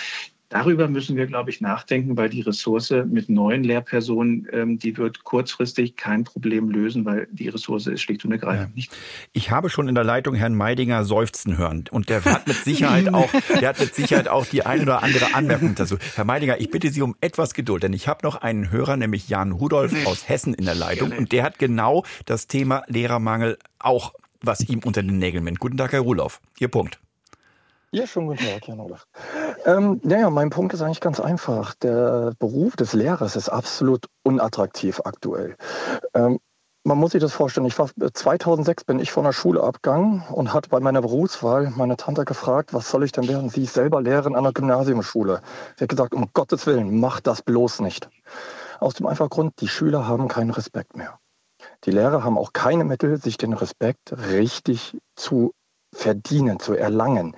[0.49, 5.25] Darüber müssen wir, glaube ich, nachdenken, weil die Ressource mit neuen Lehrpersonen, ähm, die wird
[5.25, 8.75] kurzfristig kein Problem lösen, weil die Ressource ist schlicht und ergreifend ja.
[8.77, 8.97] nicht.
[9.33, 13.09] Ich habe schon in der Leitung Herrn Meidinger seufzen hören und der hat mit Sicherheit
[13.15, 13.31] auch,
[13.61, 15.97] der hat mit Sicherheit auch die ein oder andere Anmerkung dazu.
[16.15, 19.29] Herr Meidinger, ich bitte Sie um etwas Geduld, denn ich habe noch einen Hörer, nämlich
[19.29, 24.15] Jan Rudolf aus Hessen in der Leitung und der hat genau das Thema Lehrermangel auch,
[24.43, 25.59] was ihm unter den Nägeln mit.
[25.59, 26.41] Guten Tag, Herr Rudolf.
[26.61, 27.01] Ihr Punkt.
[27.93, 29.07] Ja, schon guten Tag, Jan Olaf.
[29.65, 31.75] Ähm, naja, mein Punkt ist eigentlich ganz einfach.
[31.75, 35.57] Der Beruf des Lehrers ist absolut unattraktiv aktuell.
[36.13, 36.41] Ähm,
[36.83, 37.67] man muss sich das vorstellen.
[37.67, 41.97] Ich war 2006 bin ich von der Schule abgegangen und hatte bei meiner Berufswahl meine
[41.97, 43.51] Tante gefragt, was soll ich denn werden?
[43.51, 45.41] Sie ist selber Lehrerin an der Gymnasiumsschule.
[45.77, 48.09] Sie hat gesagt, um Gottes Willen, mach das bloß nicht.
[48.79, 51.19] Aus dem einfachen Grund, die Schüler haben keinen Respekt mehr.
[51.85, 55.55] Die Lehrer haben auch keine Mittel, sich den Respekt richtig zu
[55.93, 57.35] verdienen, zu erlangen.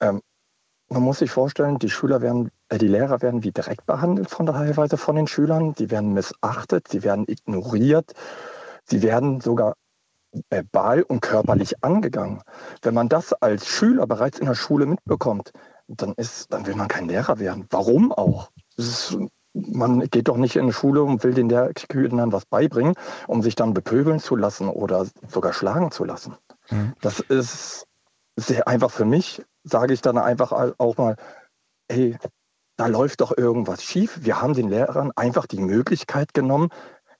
[0.00, 0.22] Ähm,
[0.88, 4.46] man muss sich vorstellen, die Schüler werden, äh, die Lehrer werden wie direkt behandelt von
[4.46, 5.74] teilweise von den Schülern.
[5.76, 8.12] Sie werden missachtet, sie werden ignoriert,
[8.84, 9.74] sie werden sogar
[10.50, 12.42] verbal und körperlich angegangen.
[12.82, 15.52] Wenn man das als Schüler bereits in der Schule mitbekommt,
[15.86, 17.66] dann ist, dann will man kein Lehrer werden.
[17.70, 18.50] Warum auch?
[18.76, 19.16] Ist,
[19.52, 22.94] man geht doch nicht in die Schule und will den Kindern was beibringen,
[23.28, 26.36] um sich dann bepöbeln zu lassen oder sogar schlagen zu lassen.
[26.70, 26.94] Mhm.
[27.00, 27.86] Das ist
[28.36, 31.16] sehr einfach für mich sage ich dann einfach auch mal,
[31.90, 32.16] hey,
[32.76, 34.18] da läuft doch irgendwas schief.
[34.22, 36.70] Wir haben den Lehrern einfach die Möglichkeit genommen,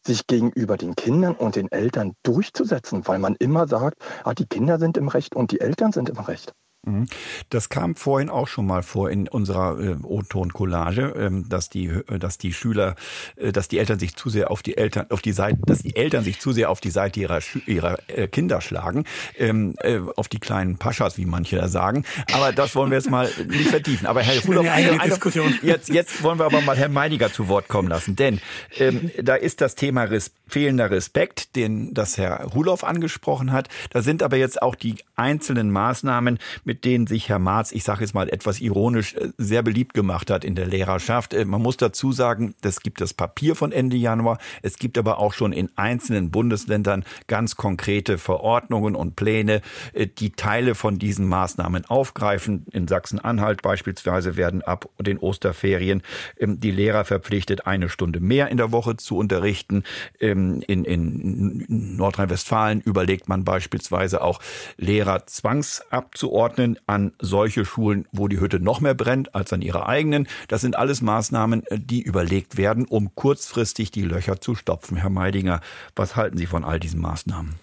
[0.07, 4.79] sich gegenüber den Kindern und den Eltern durchzusetzen, weil man immer sagt, ah, die Kinder
[4.79, 6.53] sind im Recht und die Eltern sind im Recht.
[6.85, 7.07] Mhm.
[7.51, 12.19] Das kam vorhin auch schon mal vor in unserer äh, O-Ton-Collage, ähm, dass die, äh,
[12.19, 12.95] dass die Schüler,
[13.37, 15.97] äh, dass die Eltern sich zu sehr auf die Eltern, auf die Seite, dass die
[15.97, 19.05] Eltern sich zu sehr auf die Seite ihrer, ihrer äh, Kinder schlagen,
[19.39, 22.05] ähm, äh, auf die kleinen Paschas, wie manche da sagen.
[22.33, 24.07] Aber das wollen wir jetzt mal nicht vertiefen.
[24.07, 27.69] Aber Herr Rudolph, eine, eine, jetzt, jetzt wollen wir aber mal Herrn Meidiger zu Wort
[27.69, 28.41] kommen lassen, denn
[28.79, 33.69] ähm, da ist das Thema Res fehlender Respekt, den das Herr Ruloff angesprochen hat.
[33.91, 37.85] Da sind aber jetzt auch die einzelnen Maßnahmen, mit mit denen sich Herr Marz, ich
[37.85, 41.33] sage jetzt mal etwas ironisch, äh, sehr beliebt gemacht hat in der Lehrerschaft.
[41.33, 44.39] Äh, man muss dazu sagen, es gibt das Papier von Ende Januar.
[44.61, 49.61] Es gibt aber auch schon in einzelnen Bundesländern ganz konkrete Verordnungen und Pläne,
[49.93, 52.67] äh, die Teile von diesen Maßnahmen aufgreifen.
[52.73, 56.03] In Sachsen-Anhalt beispielsweise werden ab den Osterferien
[56.41, 59.85] ähm, die Lehrer verpflichtet, eine Stunde mehr in der Woche zu unterrichten.
[60.19, 64.41] Ähm, in, in Nordrhein-Westfalen überlegt man beispielsweise auch
[64.77, 69.87] Lehrer zwangsabzuordnen rechnen an solche Schulen, wo die Hütte noch mehr brennt als an ihre
[69.87, 70.27] eigenen.
[70.49, 74.97] Das sind alles Maßnahmen, äh, die überlegt werden, um kurzfristig die Löcher zu stopfen.
[74.97, 75.61] Herr Meidinger,
[75.95, 77.55] was halten Sie von all diesen Maßnahmen?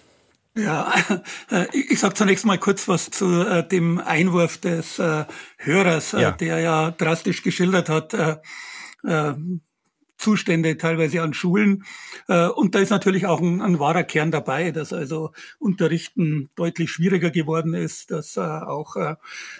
[0.55, 0.93] Ja,
[1.49, 5.01] äh, ich sage zunächst mal kurz was zu äh, dem Einwurf des
[5.57, 6.31] Hörers, ja.
[6.31, 8.13] der ja drastisch geschildert hat,
[10.21, 11.83] Zustände teilweise an Schulen.
[12.27, 17.31] Und da ist natürlich auch ein, ein, wahrer Kern dabei, dass also Unterrichten deutlich schwieriger
[17.31, 18.95] geworden ist, dass auch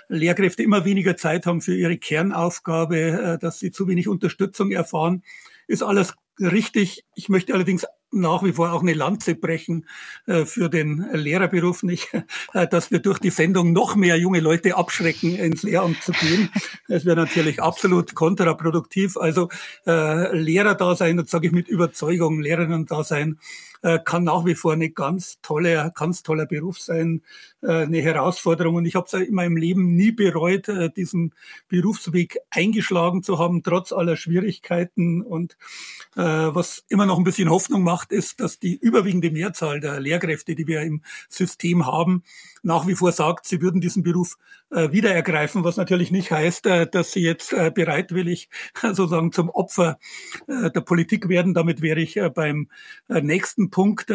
[0.08, 5.24] Lehrkräfte immer weniger Zeit haben für ihre Kernaufgabe, dass sie zu wenig Unterstützung erfahren.
[5.68, 7.06] Ist alles richtig.
[7.16, 9.86] Ich möchte allerdings nach wie vor auch eine Lanze brechen
[10.26, 12.10] äh, für den Lehrerberuf nicht,
[12.54, 16.50] äh, dass wir durch die Sendung noch mehr junge Leute abschrecken, ins Lehramt zu gehen.
[16.88, 19.18] Das wäre natürlich absolut kontraproduktiv.
[19.18, 19.50] Also
[19.88, 23.40] äh, Lehrer da sein, das sage ich mit Überzeugung, Lehrerinnen da sein,
[23.82, 27.22] äh, kann nach wie vor eine ganz tolle, ganz toller Beruf sein,
[27.64, 28.74] eine Herausforderung.
[28.74, 31.36] Und ich habe es in meinem Leben nie bereut, diesen
[31.68, 35.22] Berufsweg eingeschlagen zu haben, trotz aller Schwierigkeiten.
[35.22, 35.58] Und
[36.16, 40.68] was immer noch ein bisschen Hoffnung macht, ist, dass die überwiegende Mehrzahl der Lehrkräfte, die
[40.68, 42.24] wir im System haben,
[42.64, 44.38] nach wie vor sagt, sie würden diesen Beruf
[44.70, 48.50] äh, wieder ergreifen, was natürlich nicht heißt, äh, dass sie jetzt äh, bereitwillig
[48.82, 50.00] sozusagen zum Opfer
[50.48, 51.54] äh, der Politik werden.
[51.54, 52.70] Damit wäre ich äh, beim
[53.10, 54.12] äh, nächsten Punkt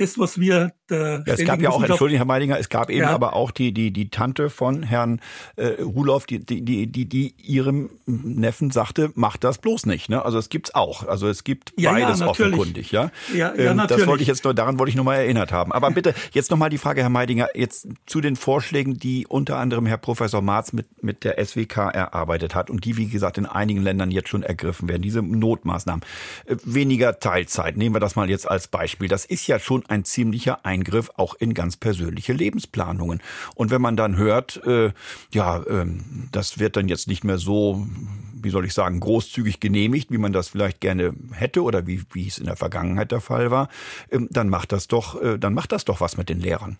[0.00, 3.10] das, was wir ja, Es gab ja auch, Entschuldigung, Herr Meidinger, es gab eben ja.
[3.10, 5.20] aber auch die, die, die Tante von Herrn
[5.56, 10.08] äh, Ruloff, die, die, die, die, die ihrem Neffen sagte, mach das bloß nicht.
[10.08, 10.24] Ne?
[10.24, 11.06] Also es gibt's auch.
[11.06, 12.90] Also es gibt ja, beides offenkundig.
[12.90, 13.10] Ja?
[13.34, 14.00] Ja, ähm, natürlich.
[14.00, 15.72] Das wollte ich jetzt nur, daran wollte ich nochmal erinnert haben.
[15.72, 19.86] Aber bitte, jetzt nochmal die Frage, Herr Meidinger, jetzt zu den Vorschlägen, die unter anderem
[19.86, 23.82] Herr Professor Marz mit, mit der SWK erarbeitet hat und die, wie gesagt, in einigen
[23.82, 26.04] Ländern jetzt schon ergriffen werden, diese Notmaßnahmen.
[26.46, 29.08] Äh, weniger Teilzeit, nehmen wir das mal jetzt als Beispiel.
[29.08, 33.20] Das ist ja schon ein ziemlicher Eingriff auch in ganz persönliche Lebensplanungen.
[33.54, 34.92] Und wenn man dann hört, äh,
[35.32, 35.86] ja, äh,
[36.32, 37.86] das wird dann jetzt nicht mehr so,
[38.32, 42.26] wie soll ich sagen, großzügig genehmigt, wie man das vielleicht gerne hätte oder wie, wie
[42.26, 43.68] es in der Vergangenheit der Fall war,
[44.08, 46.78] äh, dann macht das doch, äh, dann macht das doch was mit den Lehrern.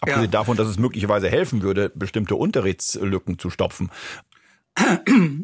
[0.00, 0.30] Abgesehen ja.
[0.30, 3.90] davon, dass es möglicherweise helfen würde, bestimmte Unterrichtslücken zu stopfen.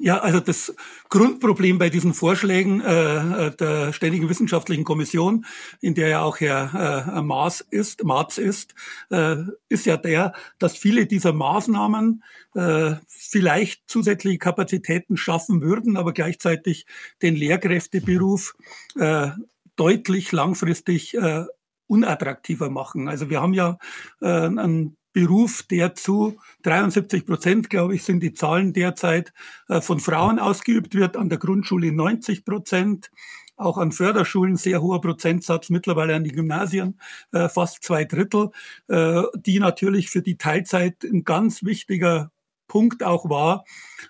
[0.00, 0.74] Ja, also das
[1.08, 5.44] Grundproblem bei diesen Vorschlägen äh, äh, der Ständigen Wissenschaftlichen Kommission,
[5.80, 8.74] in der ja auch Herr äh, Maas ist, Marz ist,
[9.10, 9.36] äh,
[9.68, 12.22] ist ja der, dass viele dieser Maßnahmen
[12.54, 16.86] äh, vielleicht zusätzliche Kapazitäten schaffen würden, aber gleichzeitig
[17.22, 18.54] den Lehrkräfteberuf
[18.98, 19.30] äh,
[19.76, 21.44] deutlich langfristig äh,
[21.86, 23.08] unattraktiver machen.
[23.08, 23.78] Also wir haben ja
[24.20, 29.32] äh, einen Beruf, der zu 73 Prozent, glaube ich, sind die Zahlen derzeit
[29.66, 33.10] äh, von Frauen ausgeübt wird, an der Grundschule 90 Prozent,
[33.56, 37.00] auch an Förderschulen sehr hoher Prozentsatz, mittlerweile an den Gymnasien
[37.32, 38.50] äh, fast zwei Drittel,
[38.88, 42.30] äh, die natürlich für die Teilzeit ein ganz wichtiger
[42.68, 43.64] Punkt auch war,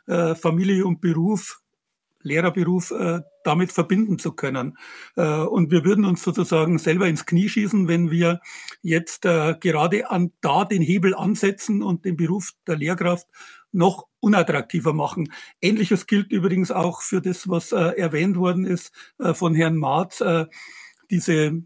[0.06, 1.60] Familie und Beruf
[2.26, 4.76] Lehrerberuf äh, damit verbinden zu können.
[5.16, 8.40] Äh, und wir würden uns sozusagen selber ins Knie schießen, wenn wir
[8.82, 13.26] jetzt äh, gerade an da den Hebel ansetzen und den Beruf der Lehrkraft
[13.72, 15.32] noch unattraktiver machen.
[15.60, 20.20] Ähnliches gilt übrigens auch für das, was äh, erwähnt worden ist äh, von Herrn Marz,
[20.20, 20.46] äh,
[21.10, 21.62] diese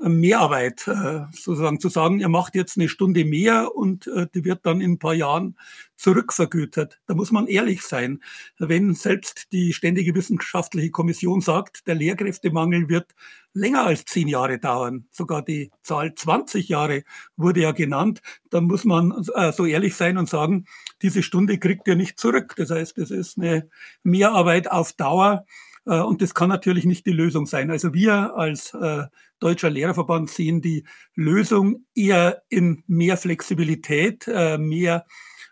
[0.00, 4.66] Mehrarbeit, äh, sozusagen zu sagen, ihr macht jetzt eine Stunde mehr und äh, die wird
[4.66, 5.56] dann in ein paar Jahren
[5.96, 7.00] zurückvergütet.
[7.06, 8.20] Da muss man ehrlich sein.
[8.58, 13.14] Wenn selbst die Ständige Wissenschaftliche Kommission sagt, der Lehrkräftemangel wird
[13.52, 17.04] länger als zehn Jahre dauern, sogar die Zahl 20 Jahre
[17.36, 18.20] wurde ja genannt,
[18.50, 20.66] dann muss man äh, so ehrlich sein und sagen,
[21.02, 22.54] diese Stunde kriegt ihr nicht zurück.
[22.56, 23.68] Das heißt, es ist eine
[24.02, 25.46] Mehrarbeit auf Dauer,
[25.86, 27.70] und das kann natürlich nicht die Lösung sein.
[27.70, 28.74] Also wir als
[29.44, 30.84] Deutscher Lehrerverband sehen die
[31.14, 35.06] Lösung eher in mehr Flexibilität, äh, mehr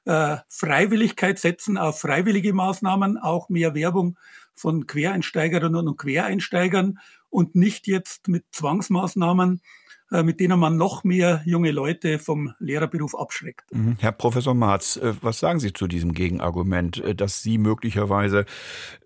[0.05, 4.19] Freiwilligkeit setzen auf freiwillige Maßnahmen, auch mehr Werbung
[4.53, 6.99] von Quereinsteigerinnen und Quereinsteigern
[7.31, 9.82] und nicht jetzt mit Zwangsmaßnahmen äh,
[10.23, 13.65] mit denen man noch mehr junge Leute vom Lehrerberuf abschreckt.
[13.73, 13.97] Mhm.
[13.99, 18.45] Herr Professor Marz, äh, was sagen Sie zu diesem Gegenargument, äh, dass Sie möglicherweise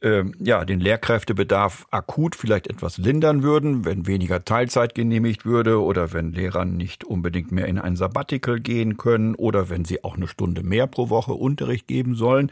[0.01, 6.13] äh, ja, den Lehrkräftebedarf akut vielleicht etwas lindern würden, wenn weniger Teilzeit genehmigt würde oder
[6.13, 10.29] wenn Lehrer nicht unbedingt mehr in ein Sabbatical gehen können oder wenn sie auch eine
[10.29, 12.51] Stunde mehr pro Woche Unterricht geben sollen?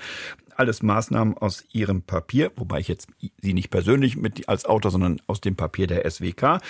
[0.59, 3.09] Alles Maßnahmen aus Ihrem Papier, wobei ich jetzt
[3.41, 6.61] Sie nicht persönlich mit als Autor, sondern aus dem Papier der SWK.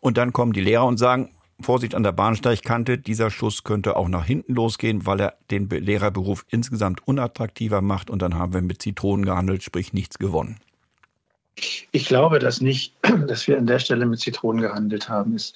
[0.00, 1.30] Und dann kommen die Lehrer und sagen,
[1.60, 6.44] Vorsicht an der Bahnsteigkante, dieser Schuss könnte auch nach hinten losgehen, weil er den Lehrerberuf
[6.50, 10.58] insgesamt unattraktiver macht und dann haben wir mit Zitronen gehandelt, sprich nichts gewonnen.
[11.92, 12.94] Ich glaube das nicht,
[13.28, 15.34] dass wir an der Stelle mit Zitronen gehandelt haben.
[15.34, 15.54] Es,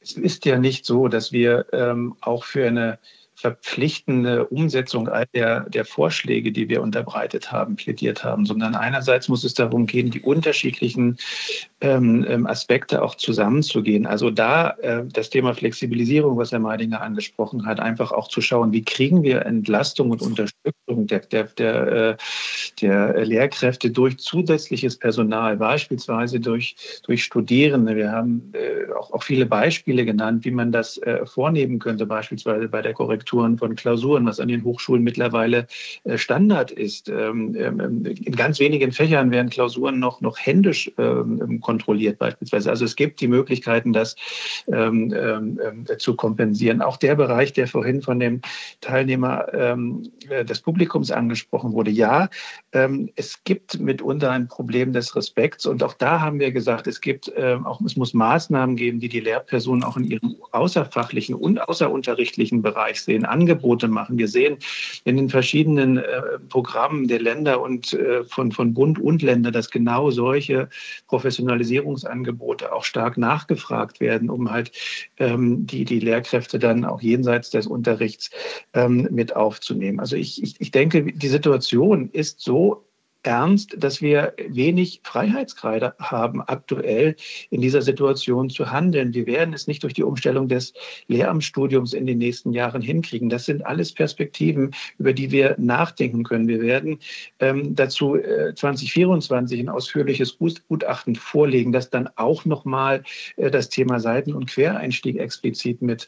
[0.00, 2.98] es ist ja nicht so, dass wir ähm, auch für eine
[3.36, 9.44] verpflichtende Umsetzung all der, der Vorschläge, die wir unterbreitet haben, plädiert haben, sondern einerseits muss
[9.44, 11.18] es darum gehen, die unterschiedlichen
[11.82, 14.06] ähm, ähm, Aspekte auch zusammenzugehen.
[14.06, 18.72] Also da äh, das Thema Flexibilisierung, was Herr Meidinger angesprochen hat, einfach auch zu schauen,
[18.72, 22.16] wie kriegen wir Entlastung und Unterstützung der, der, der, äh,
[22.80, 27.96] der Lehrkräfte durch zusätzliches Personal, beispielsweise durch, durch Studierende.
[27.96, 32.68] Wir haben äh, auch, auch viele Beispiele genannt, wie man das äh, vornehmen könnte, beispielsweise
[32.68, 32.94] bei der
[33.26, 35.66] Korrekturen von Klausuren, was an den Hochschulen mittlerweile
[36.04, 37.08] äh, Standard ist.
[37.08, 42.70] Ähm, ähm, in ganz wenigen Fächern werden Klausuren noch, noch händisch ähm, kontrolliert beispielsweise.
[42.70, 44.16] Also es gibt die Möglichkeiten, das
[44.72, 46.82] ähm, ähm, zu kompensieren.
[46.82, 48.40] Auch der Bereich, der vorhin von dem
[48.80, 52.28] Teilnehmer ähm, äh, des Publikums angesprochen wurde, ja,
[52.72, 57.00] ähm, es gibt mitunter ein Problem des Respekts und auch da haben wir gesagt, es
[57.00, 61.58] gibt ähm, auch es muss Maßnahmen geben, die die Lehrpersonen auch in ihrem außerfachlichen und
[61.58, 64.18] außerunterrichtlichen Bereich sehen, Angebote machen.
[64.18, 64.58] Wir sehen
[65.04, 69.70] in den verschiedenen äh, Programmen der Länder und äh, von, von Bund und Länder, dass
[69.70, 70.68] genau solche
[71.06, 74.72] Professionalisierungsangebote auch stark nachgefragt werden, um halt
[75.18, 78.30] ähm, die, die Lehrkräfte dann auch jenseits des Unterrichts
[78.74, 80.00] ähm, mit aufzunehmen.
[80.00, 82.86] Also ich, ich, ich denke, die Situation ist so
[83.26, 87.16] ernst, dass wir wenig Freiheitsgrade haben, aktuell
[87.50, 89.14] in dieser Situation zu handeln.
[89.14, 90.72] Wir werden es nicht durch die Umstellung des
[91.08, 93.28] Lehramtsstudiums in den nächsten Jahren hinkriegen.
[93.28, 96.48] Das sind alles Perspektiven, über die wir nachdenken können.
[96.48, 96.98] Wir werden
[97.40, 103.02] ähm, dazu äh, 2024 ein ausführliches Gutachten vorlegen, das dann auch nochmal
[103.36, 106.06] äh, das Thema Seiten- und Quereinstieg explizit mit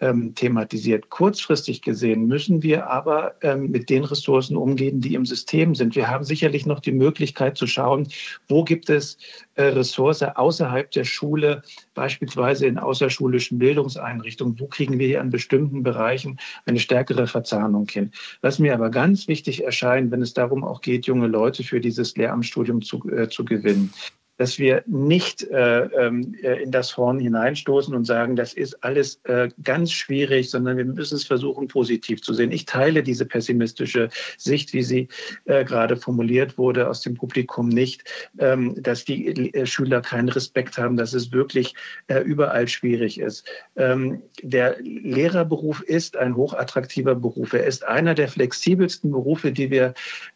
[0.00, 1.10] ähm, thematisiert.
[1.10, 5.96] Kurzfristig gesehen müssen wir aber ähm, mit den Ressourcen umgehen, die im System sind.
[5.96, 8.08] Wir haben sicherlich sicherlich noch die Möglichkeit zu schauen,
[8.48, 9.18] wo gibt es
[9.54, 11.62] äh, Ressource außerhalb der Schule,
[11.94, 18.12] beispielsweise in außerschulischen Bildungseinrichtungen, wo kriegen wir hier an bestimmten Bereichen eine stärkere Verzahnung hin.
[18.42, 22.16] Was mir aber ganz wichtig erscheint, wenn es darum auch geht, junge Leute für dieses
[22.16, 23.92] Lehramtsstudium zu, äh, zu gewinnen,
[24.40, 29.20] dass wir nicht äh, ähm, äh, in das Horn hineinstoßen und sagen, das ist alles
[29.24, 32.50] äh, ganz schwierig, sondern wir müssen es versuchen, positiv zu sehen.
[32.50, 35.08] Ich teile diese pessimistische Sicht, wie sie
[35.44, 38.04] äh, gerade formuliert wurde, aus dem Publikum nicht,
[38.38, 41.74] ähm, dass die äh, Schüler keinen Respekt haben, dass es wirklich
[42.24, 43.46] überall schwierig ist.
[43.76, 47.52] Ähm, der Lehrerberuf ist ein hochattraktiver Beruf.
[47.52, 49.92] Er ist einer der flexibelsten Berufe, die wir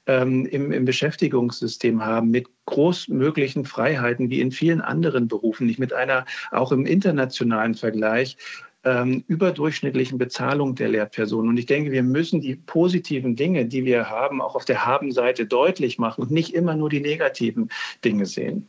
[0.07, 5.93] ähm, im, im Beschäftigungssystem haben, mit großmöglichen Freiheiten wie in vielen anderen Berufen, nicht mit
[5.93, 8.37] einer auch im internationalen Vergleich
[8.85, 11.49] ähm, überdurchschnittlichen Bezahlung der Lehrpersonen.
[11.49, 15.47] Und ich denke, wir müssen die positiven Dinge, die wir haben, auch auf der Habenseite
[15.47, 17.71] deutlich machen und nicht immer nur die negativen
[18.05, 18.69] Dinge sehen.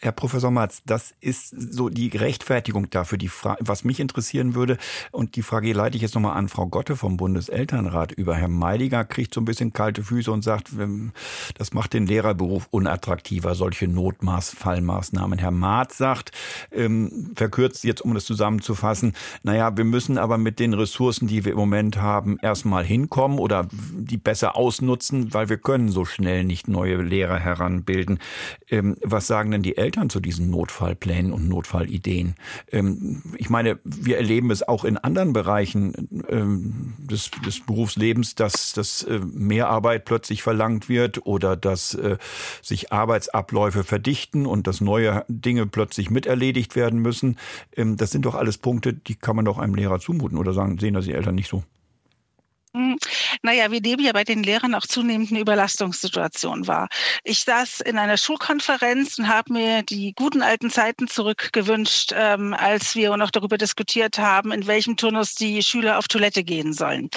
[0.00, 3.18] Herr Professor Matz, das ist so die Rechtfertigung dafür.
[3.18, 4.78] Die Frage, was mich interessieren würde,
[5.10, 8.36] und die Frage leite ich jetzt nochmal an Frau Gotte vom Bundeselternrat über.
[8.36, 10.70] Herr Meidiger kriegt so ein bisschen kalte Füße und sagt,
[11.56, 15.40] das macht den Lehrerberuf unattraktiver, solche Notmaßfallmaßnahmen.
[15.40, 16.30] Herr Marz sagt,
[16.70, 21.52] ähm, verkürzt jetzt, um das zusammenzufassen, naja, wir müssen aber mit den Ressourcen, die wir
[21.52, 26.68] im Moment haben, erstmal hinkommen oder die besser ausnutzen, weil wir können so schnell nicht
[26.68, 28.20] neue Lehrer heranbilden.
[28.70, 29.87] Ähm, was sagen denn die Eltern?
[29.88, 32.34] Eltern zu diesen Notfallplänen und Notfallideen?
[32.70, 38.74] Ähm, ich meine, wir erleben es auch in anderen Bereichen ähm, des, des Berufslebens, dass,
[38.74, 42.18] dass äh, mehr Arbeit plötzlich verlangt wird oder dass äh,
[42.60, 47.38] sich Arbeitsabläufe verdichten und dass neue Dinge plötzlich miterledigt werden müssen.
[47.74, 50.78] Ähm, das sind doch alles Punkte, die kann man doch einem Lehrer zumuten oder sagen,
[50.78, 51.64] sehen das die Eltern nicht so?
[52.74, 52.98] Hm,
[53.42, 56.88] naja, wir nehmen ja bei den Lehrern auch zunehmend eine Überlastungssituation wahr.
[57.24, 62.94] Ich saß in einer Schulkonferenz und habe mir die guten alten Zeiten zurückgewünscht, ähm, als
[62.94, 67.08] wir noch darüber diskutiert haben, in welchem Turnus die Schüler auf Toilette gehen sollen.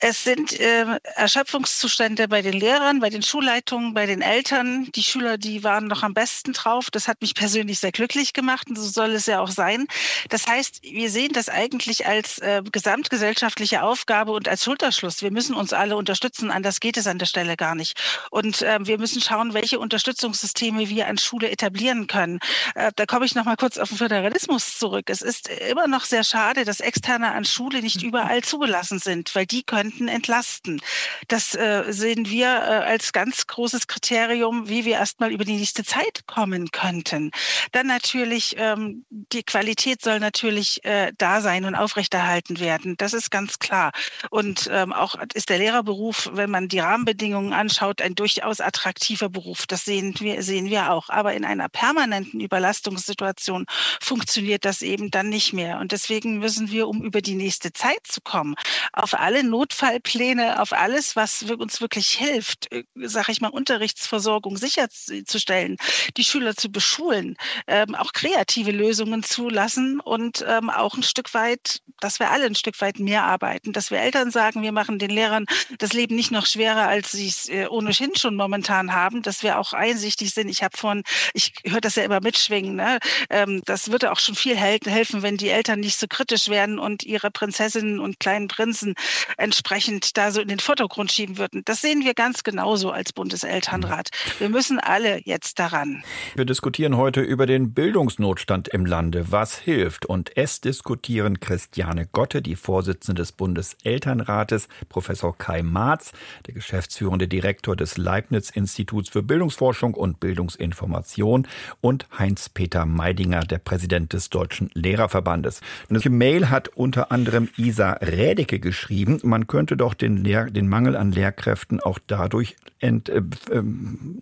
[0.00, 0.86] Es sind äh,
[1.16, 4.88] Erschöpfungszustände bei den Lehrern, bei den Schulleitungen, bei den Eltern.
[4.94, 6.88] Die Schüler, die waren noch am besten drauf.
[6.92, 9.88] Das hat mich persönlich sehr glücklich gemacht und so soll es ja auch sein.
[10.28, 15.22] Das heißt, wir sehen das eigentlich als äh, gesamtgesellschaftliche Aufgabe und als Schulterschluss.
[15.22, 18.00] Wir müssen uns alle unterstützen, anders geht es an der Stelle gar nicht.
[18.30, 22.38] Und äh, wir müssen schauen, welche Unterstützungssysteme wir an Schule etablieren können.
[22.76, 25.10] Äh, da komme ich noch mal kurz auf den Föderalismus zurück.
[25.10, 29.46] Es ist immer noch sehr schade, dass Externe an Schule nicht überall zugelassen sind, weil
[29.46, 30.80] die können Dozenten entlasten.
[31.28, 35.84] Das äh, sehen wir äh, als ganz großes Kriterium, wie wir erstmal über die nächste
[35.84, 37.30] Zeit kommen könnten.
[37.72, 42.96] Dann natürlich, ähm, die Qualität soll natürlich äh, da sein und aufrechterhalten werden.
[42.98, 43.92] Das ist ganz klar.
[44.30, 49.66] Und ähm, auch ist der Lehrerberuf, wenn man die Rahmenbedingungen anschaut, ein durchaus attraktiver Beruf.
[49.66, 51.08] Das sehen wir, sehen wir auch.
[51.08, 53.66] Aber in einer permanenten Überlastungssituation
[54.00, 55.78] funktioniert das eben dann nicht mehr.
[55.78, 58.54] Und deswegen müssen wir, um über die nächste Zeit zu kommen,
[58.92, 59.44] auf alle
[59.78, 65.76] Notfallpläne, auf alles, was uns wirklich hilft, äh, sage ich mal, Unterrichtsversorgung sicherzustellen,
[66.16, 71.80] die Schüler zu beschulen, ähm, auch kreative Lösungen zulassen und ähm, auch ein Stück weit,
[72.00, 75.10] dass wir alle ein Stück weit mehr arbeiten, dass wir Eltern sagen, wir machen den
[75.10, 75.46] Lehrern
[75.78, 79.58] das Leben nicht noch schwerer, als sie es äh, ohnehin schon momentan haben, dass wir
[79.58, 80.48] auch einsichtig sind.
[80.48, 81.02] Ich habe von,
[81.34, 82.98] ich höre das ja immer mitschwingen, ne?
[83.30, 87.04] Ähm, das würde auch schon viel helfen, wenn die Eltern nicht so kritisch werden und
[87.04, 88.94] ihre Prinzessinnen und kleinen Prinzen
[89.36, 89.67] entsprechend
[90.14, 91.62] da so in den Vordergrund schieben würden.
[91.64, 94.08] Das sehen wir ganz genauso als Bundeselternrat.
[94.38, 96.02] Wir müssen alle jetzt daran.
[96.34, 99.30] Wir diskutieren heute über den Bildungsnotstand im Lande.
[99.30, 100.06] Was hilft?
[100.06, 106.12] Und es diskutieren Christiane Gotte, die Vorsitzende des Bundeselternrates, Professor Kai Marz,
[106.46, 111.46] der geschäftsführende Direktor des Leibniz-Instituts für Bildungsforschung und Bildungsinformation
[111.80, 115.60] und Heinz-Peter Meidinger, der Präsident des Deutschen Lehrerverbandes.
[115.90, 120.96] Eine Mail hat unter anderem Isa Rädecke geschrieben, man könnte doch den, Lehr den Mangel
[120.96, 123.62] an Lehrkräften auch dadurch ent, äh, äh,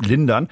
[0.02, 0.48] lindern,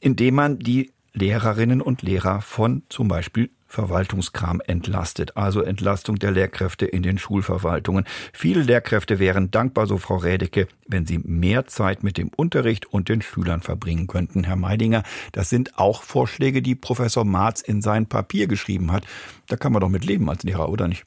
[0.00, 6.86] indem man die Lehrerinnen und Lehrer von zum Beispiel Verwaltungskram entlastet, also Entlastung der Lehrkräfte
[6.86, 8.04] in den Schulverwaltungen.
[8.32, 13.08] Viele Lehrkräfte wären dankbar, so Frau Rädecke, wenn sie mehr Zeit mit dem Unterricht und
[13.08, 14.44] den Schülern verbringen könnten.
[14.44, 19.04] Herr Meidinger, das sind auch Vorschläge, die Professor Marz in sein Papier geschrieben hat.
[19.48, 21.04] Da kann man doch mit leben als Lehrer, oder nicht?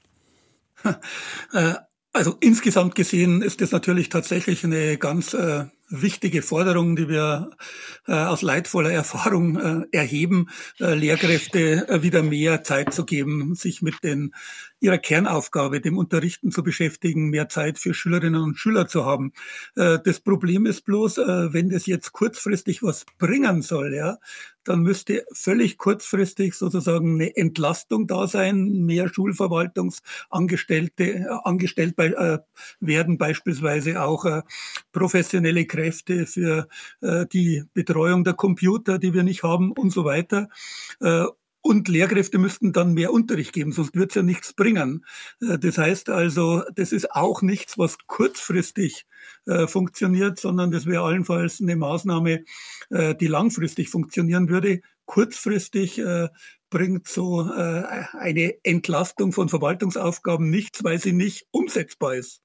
[2.11, 7.51] Also insgesamt gesehen ist das natürlich tatsächlich eine ganz äh, wichtige Forderung, die wir
[8.07, 10.49] äh, aus leidvoller Erfahrung äh, erheben,
[10.79, 14.33] äh, Lehrkräfte äh, wieder mehr Zeit zu geben, sich mit den
[14.79, 19.33] ihrer Kernaufgabe, dem Unterrichten zu beschäftigen, mehr Zeit für Schülerinnen und Schüler zu haben.
[19.75, 24.17] Äh, das Problem ist bloß, äh, wenn das jetzt kurzfristig was bringen soll, ja,
[24.63, 32.39] dann müsste völlig kurzfristig sozusagen eine Entlastung da sein, mehr Schulverwaltungsangestellte äh, angestellt bei,
[32.79, 34.25] werden, beispielsweise auch
[34.91, 36.67] professionelle Kräfte für
[37.01, 40.49] die Betreuung der Computer, die wir nicht haben und so weiter.
[41.61, 45.05] Und Lehrkräfte müssten dann mehr Unterricht geben, sonst wird es ja nichts bringen.
[45.41, 49.05] Äh, das heißt also, das ist auch nichts, was kurzfristig
[49.45, 52.43] äh, funktioniert, sondern das wäre allenfalls eine Maßnahme,
[52.89, 54.81] äh, die langfristig funktionieren würde.
[55.05, 56.29] Kurzfristig äh,
[56.69, 57.83] bringt so äh,
[58.17, 62.41] eine Entlastung von Verwaltungsaufgaben nichts, weil sie nicht umsetzbar ist.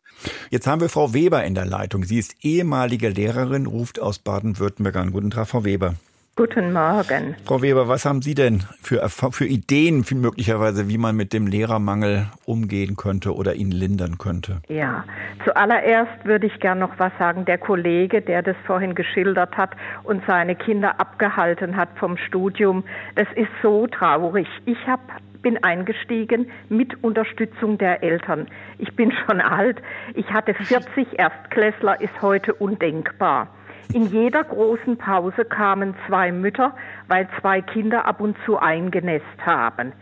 [0.50, 2.04] Jetzt haben wir Frau Weber in der Leitung.
[2.04, 5.12] Sie ist ehemalige Lehrerin, ruft aus Baden-Württemberg an.
[5.12, 5.94] Guten Tag, Frau Weber.
[6.36, 7.36] Guten Morgen.
[7.44, 11.46] Frau Weber, was haben Sie denn für, für Ideen für möglicherweise, wie man mit dem
[11.46, 14.60] Lehrermangel umgehen könnte oder ihn lindern könnte?
[14.66, 15.04] Ja,
[15.44, 17.44] zuallererst würde ich gern noch was sagen.
[17.44, 22.82] Der Kollege, der das vorhin geschildert hat und seine Kinder abgehalten hat vom Studium,
[23.14, 24.48] das ist so traurig.
[24.66, 25.02] Ich habe
[25.40, 28.48] bin eingestiegen mit Unterstützung der Eltern.
[28.78, 29.80] Ich bin schon alt.
[30.14, 33.54] Ich hatte 40 Erstklässler, ist heute undenkbar.
[33.92, 36.74] In jeder großen Pause kamen zwei Mütter,
[37.08, 39.92] weil zwei Kinder ab und zu eingenässt haben.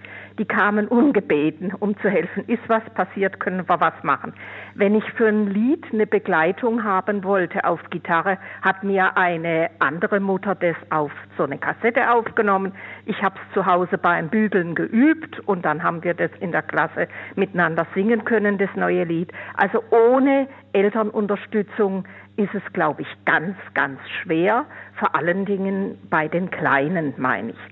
[0.42, 2.42] Die kamen ungebeten, um zu helfen.
[2.48, 4.32] Ist was passiert, können wir was machen.
[4.74, 10.18] Wenn ich für ein Lied eine Begleitung haben wollte auf Gitarre, hat mir eine andere
[10.18, 12.72] Mutter das auf so eine Kassette aufgenommen.
[13.06, 16.62] Ich habe es zu Hause beim Bügeln geübt und dann haben wir das in der
[16.62, 19.32] Klasse miteinander singen können, das neue Lied.
[19.54, 24.64] Also ohne Elternunterstützung ist es, glaube ich, ganz, ganz schwer,
[24.94, 27.71] vor allen Dingen bei den Kleinen, meine ich.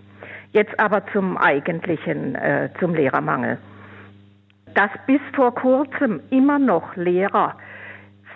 [0.53, 3.59] Jetzt aber zum eigentlichen, äh, zum Lehrermangel.
[4.75, 7.57] Dass bis vor kurzem immer noch Lehrer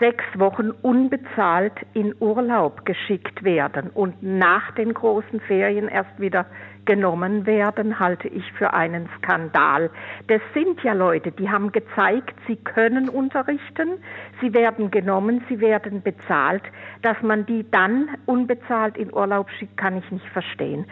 [0.01, 6.47] sechs Wochen unbezahlt in Urlaub geschickt werden und nach den großen Ferien erst wieder
[6.85, 9.91] genommen werden, halte ich für einen Skandal.
[10.27, 13.99] Das sind ja Leute, die haben gezeigt, sie können unterrichten,
[14.41, 16.63] sie werden genommen, sie werden bezahlt.
[17.03, 20.87] Dass man die dann unbezahlt in Urlaub schickt, kann ich nicht verstehen.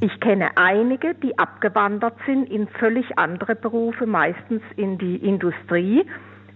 [0.00, 6.04] Ich kenne einige, die abgewandert sind in völlig andere Berufe, meistens in die Industrie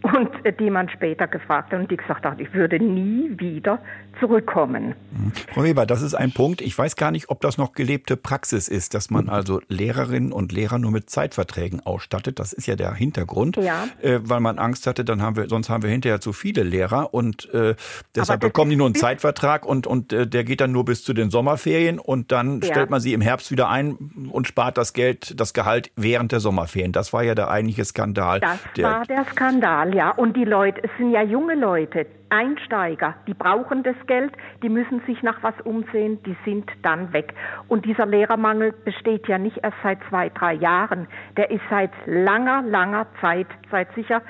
[0.03, 3.81] und äh, die man später gefragt hat und die gesagt hat, ich würde nie wieder
[4.21, 4.95] zurückkommen.
[5.11, 5.33] Mhm.
[5.53, 6.61] Frau Weber, das ist ein Punkt.
[6.61, 10.53] Ich weiß gar nicht, ob das noch gelebte Praxis ist, dass man also Lehrerinnen und
[10.53, 12.39] Lehrer nur mit Zeitverträgen ausstattet.
[12.39, 13.87] Das ist ja der Hintergrund, ja.
[14.03, 17.15] äh, weil man Angst hatte, dann haben wir, sonst haben wir hinterher zu viele Lehrer
[17.15, 17.75] und äh,
[18.15, 21.13] deshalb bekommen die nur einen Zeitvertrag und, und äh, der geht dann nur bis zu
[21.13, 22.69] den Sommerferien und dann ja.
[22.69, 23.97] stellt man sie im Herbst wieder ein
[24.31, 26.93] und spart das Geld, das Gehalt während der Sommerferien.
[26.93, 28.41] Das war ja der eigentliche Skandal.
[28.41, 30.11] Das der, war der Skandal, ja.
[30.11, 34.33] Und die Leute, es sind ja junge Leute, Einsteiger, die brauchen das Geld,
[34.63, 37.33] die müssen sich nach was umsehen, die sind dann weg.
[37.69, 42.63] Und dieser Lehrermangel besteht ja nicht erst seit zwei, drei Jahren, der ist seit langer,
[42.63, 44.23] langer Zeit, seit sicher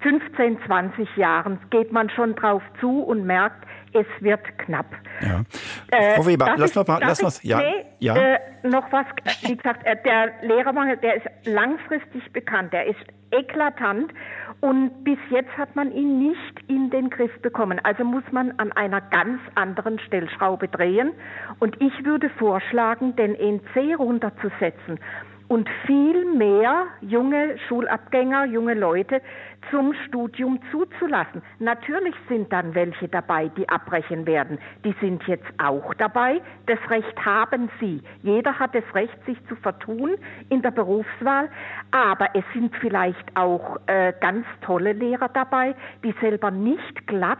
[0.00, 4.86] 15, 20 Jahren geht man schon drauf zu und merkt, es wird knapp.
[5.20, 5.42] Ja.
[5.90, 8.14] Äh, Frau Weber, lass mal, lass mal, ja, nee, ja.
[8.14, 9.06] Äh, noch was,
[9.42, 13.00] wie gesagt, äh, der Lehrermangel, der ist langfristig bekannt, der ist
[13.30, 14.12] eklatant
[14.60, 17.80] und bis jetzt hat man ihn nicht in den Griff bekommen.
[17.82, 21.12] Also muss man an einer ganz anderen Stellschraube drehen.
[21.58, 24.98] Und ich würde vorschlagen, den NC runterzusetzen
[25.48, 29.20] und viel mehr junge Schulabgänger, junge Leute
[29.70, 31.42] zum Studium zuzulassen.
[31.58, 34.58] Natürlich sind dann welche dabei, die abbrechen werden.
[34.84, 36.40] Die sind jetzt auch dabei.
[36.66, 38.02] Das Recht haben sie.
[38.22, 40.16] Jeder hat das Recht, sich zu vertun
[40.48, 41.48] in der Berufswahl.
[41.90, 47.38] Aber es sind vielleicht auch äh, ganz tolle Lehrer dabei, die selber nicht glatt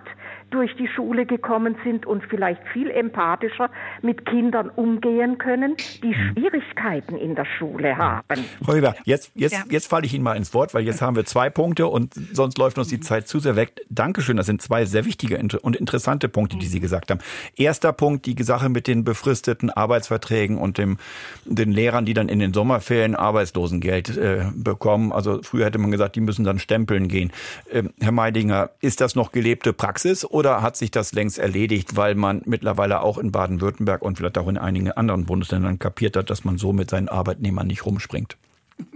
[0.50, 3.70] durch die Schule gekommen sind und vielleicht viel empathischer
[4.02, 6.32] mit Kindern umgehen können, die mhm.
[6.32, 8.44] Schwierigkeiten in der Schule haben.
[8.64, 9.64] Frau Weber, jetzt, jetzt, ja.
[9.68, 12.58] jetzt falle ich Ihnen mal ins Wort, weil jetzt haben wir zwei Punkte und sonst
[12.58, 13.80] läuft uns die Zeit zu sehr weg.
[13.88, 17.20] Dankeschön, das sind zwei sehr wichtige und interessante Punkte, die Sie gesagt haben.
[17.56, 20.98] Erster Punkt, die Sache mit den befristeten Arbeitsverträgen und dem,
[21.44, 25.12] den Lehrern, die dann in den Sommerferien Arbeitslosengeld äh, bekommen.
[25.12, 27.32] Also früher hätte man gesagt, die müssen dann stempeln gehen.
[27.70, 32.14] Ähm, Herr Meidinger, ist das noch gelebte Praxis oder hat sich das längst erledigt, weil
[32.14, 36.44] man mittlerweile auch in Baden-Württemberg und vielleicht auch in einigen anderen Bundesländern kapiert hat, dass
[36.44, 38.36] man so mit seinen Arbeitnehmern nicht rumspringt?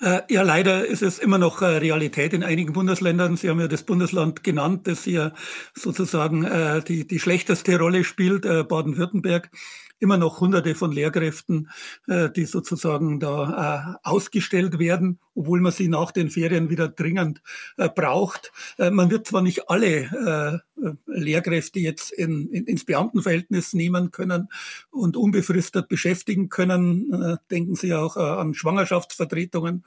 [0.00, 3.36] Äh, ja, leider ist es immer noch äh, Realität in einigen Bundesländern.
[3.36, 5.32] Sie haben ja das Bundesland genannt, das hier
[5.74, 9.50] sozusagen äh, die, die schlechteste Rolle spielt, Baden-Württemberg
[9.98, 11.70] immer noch hunderte von Lehrkräften,
[12.06, 17.42] äh, die sozusagen da äh, ausgestellt werden, obwohl man sie nach den Ferien wieder dringend
[17.76, 18.52] äh, braucht.
[18.78, 20.62] Man wird zwar nicht alle
[21.06, 24.48] Lehrkräfte jetzt in, in, ins Beamtenverhältnis nehmen können
[24.90, 27.38] und unbefristet beschäftigen können.
[27.50, 29.84] Denken Sie auch an Schwangerschaftsvertretungen,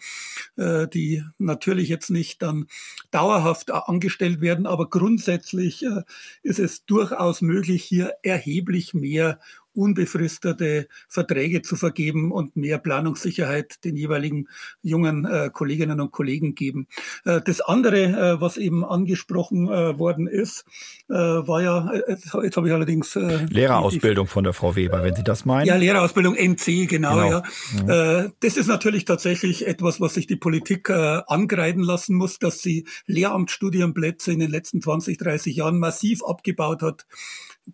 [0.58, 2.68] die natürlich jetzt nicht dann
[3.12, 5.86] dauerhaft angestellt werden, aber grundsätzlich
[6.42, 9.40] ist es durchaus möglich, hier erheblich mehr
[9.80, 14.48] unbefristete Verträge zu vergeben und mehr Planungssicherheit den jeweiligen
[14.82, 16.88] jungen äh, Kolleginnen und Kollegen geben.
[17.24, 20.66] Äh, das andere, äh, was eben angesprochen äh, worden ist,
[21.08, 24.76] äh, war ja, äh, jetzt, jetzt habe ich allerdings Lehrerausbildung die, die, von der Frau
[24.76, 25.68] Weber, wenn Sie das meinen.
[25.68, 27.30] Ja, Lehrerausbildung NC, genau, genau.
[27.30, 27.44] ja.
[27.74, 28.34] Mhm.
[28.40, 34.32] das ist natürlich tatsächlich etwas, was sich die Politik angreifen lassen muss, dass sie Lehramtsstudienplätze
[34.32, 37.06] in den letzten 20, 30 Jahren massiv abgebaut hat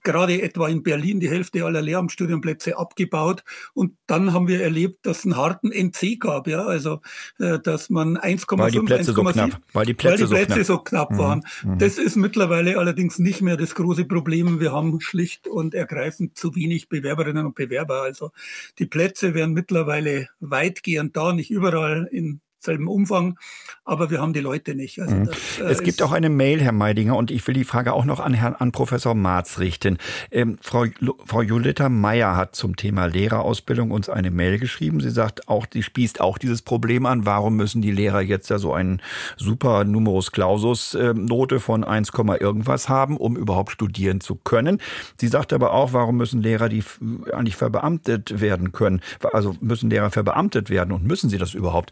[0.03, 3.43] gerade etwa in Berlin die Hälfte aller Lehramtsstudienplätze abgebaut.
[3.73, 7.01] Und dann haben wir erlebt, dass es einen harten NC gab, ja, also
[7.39, 10.45] äh, dass man 1,5, weil die Plätze 1, so knapp, weil die Plätze, weil die
[10.45, 11.09] Plätze so, knapp.
[11.09, 11.17] so knapp mhm.
[11.17, 11.43] waren.
[11.63, 11.79] Mhm.
[11.79, 14.59] Das ist mittlerweile allerdings nicht mehr das große Problem.
[14.59, 18.01] Wir haben schlicht und ergreifend zu wenig Bewerberinnen und Bewerber.
[18.01, 18.31] Also
[18.79, 23.37] die Plätze wären mittlerweile weitgehend da, nicht überall in selben Umfang,
[23.85, 24.99] aber wir haben die Leute nicht.
[24.99, 25.25] Also mhm.
[25.25, 28.05] das, äh, es gibt auch eine Mail, Herr Meidinger, und ich will die Frage auch
[28.05, 29.97] noch an Herrn an Professor Marz richten.
[30.31, 30.85] Ähm, Frau,
[31.25, 34.99] Frau Julita Meyer hat zum Thema Lehrerausbildung uns eine Mail geschrieben.
[34.99, 37.25] Sie sagt auch, sie spießt auch dieses Problem an.
[37.25, 39.01] Warum müssen die Lehrer jetzt ja so einen
[39.37, 44.81] super Numerus Clausus äh, Note von 1, irgendwas haben, um überhaupt studieren zu können?
[45.17, 46.83] Sie sagt aber auch, warum müssen Lehrer die
[47.31, 49.01] eigentlich verbeamtet werden können?
[49.31, 51.91] Also müssen Lehrer verbeamtet werden und müssen sie das überhaupt?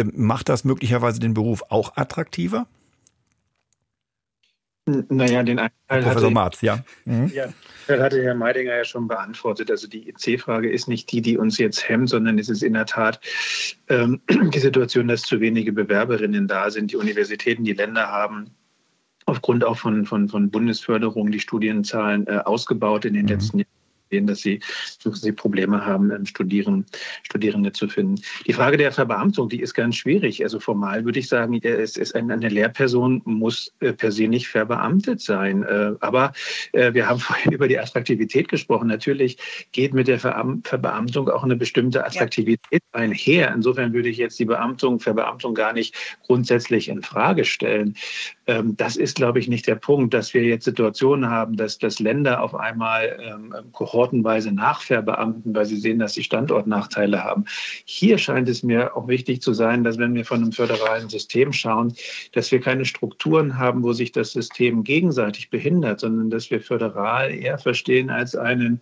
[0.00, 2.66] Äh, macht das möglicherweise den Beruf auch attraktiver?
[5.08, 6.82] Naja, den einen Teil Professor hatte, Marz, ja.
[7.04, 7.30] Mhm.
[7.32, 7.46] Ja,
[7.86, 9.70] das hatte Herr Meidinger ja schon beantwortet.
[9.70, 12.86] Also die EC-Frage ist nicht die, die uns jetzt hemmt, sondern es ist in der
[12.86, 13.20] Tat
[13.88, 16.90] ähm, die Situation, dass zu wenige Bewerberinnen da sind.
[16.90, 18.50] Die Universitäten, die Länder haben
[19.26, 23.28] aufgrund auch von, von, von Bundesförderung die Studienzahlen äh, ausgebaut in den mhm.
[23.28, 23.79] letzten Jahren
[24.10, 24.60] sehen, dass sie,
[24.98, 26.84] sie Probleme haben, ähm, Studieren,
[27.22, 28.20] Studierende zu finden.
[28.46, 30.42] Die Frage der Verbeamtung, die ist ganz schwierig.
[30.42, 34.48] Also formal würde ich sagen, es ist eine, eine Lehrperson muss äh, per se nicht
[34.48, 35.62] verbeamtet sein.
[35.62, 36.32] Äh, aber
[36.72, 38.88] äh, wir haben vorhin über die Attraktivität gesprochen.
[38.88, 39.38] Natürlich
[39.72, 43.52] geht mit der Verbeamtung auch eine bestimmte Attraktivität einher.
[43.54, 47.94] Insofern würde ich jetzt die Beamtung, Verbeamtung gar nicht grundsätzlich in Frage stellen.
[48.46, 52.00] Ähm, das ist, glaube ich, nicht der Punkt, dass wir jetzt Situationen haben, dass, dass
[52.00, 53.54] Länder auf einmal ähm,
[54.00, 57.44] kohortenweise nachverbeamten, weil sie sehen, dass sie Standortnachteile haben.
[57.84, 61.52] Hier scheint es mir auch wichtig zu sein, dass wenn wir von einem föderalen System
[61.52, 61.92] schauen,
[62.32, 67.30] dass wir keine Strukturen haben, wo sich das System gegenseitig behindert, sondern dass wir föderal
[67.30, 68.80] eher verstehen als einen,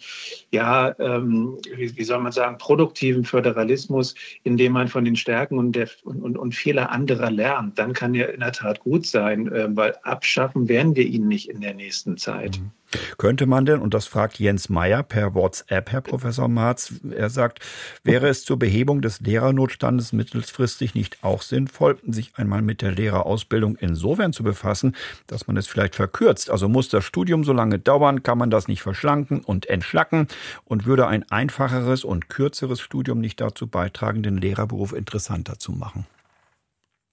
[0.53, 4.15] ja, ähm, wie, wie, soll man sagen, produktiven Föderalismus,
[4.45, 7.77] in dem man von den Stärken und, der, und, und Fehler anderer lernt.
[7.79, 11.49] Dann kann er in der Tat gut sein, äh, weil abschaffen werden wir ihn nicht
[11.49, 12.61] in der nächsten Zeit.
[12.61, 12.78] Mhm.
[13.19, 17.61] Könnte man denn, und das fragt Jens Meyer per WhatsApp, Herr Professor Marz, er sagt,
[18.03, 23.77] wäre es zur Behebung des Lehrernotstandes mittelfristig nicht auch sinnvoll, sich einmal mit der Lehrerausbildung
[23.77, 26.51] insofern zu befassen, dass man es vielleicht verkürzt?
[26.51, 30.29] Also muss das Studium so lange dauern, kann man das nicht verschlanken und entschlacken
[30.65, 36.07] und würde ein einfacheres und kürzeres Studium nicht dazu beitragen, den Lehrerberuf interessanter zu machen?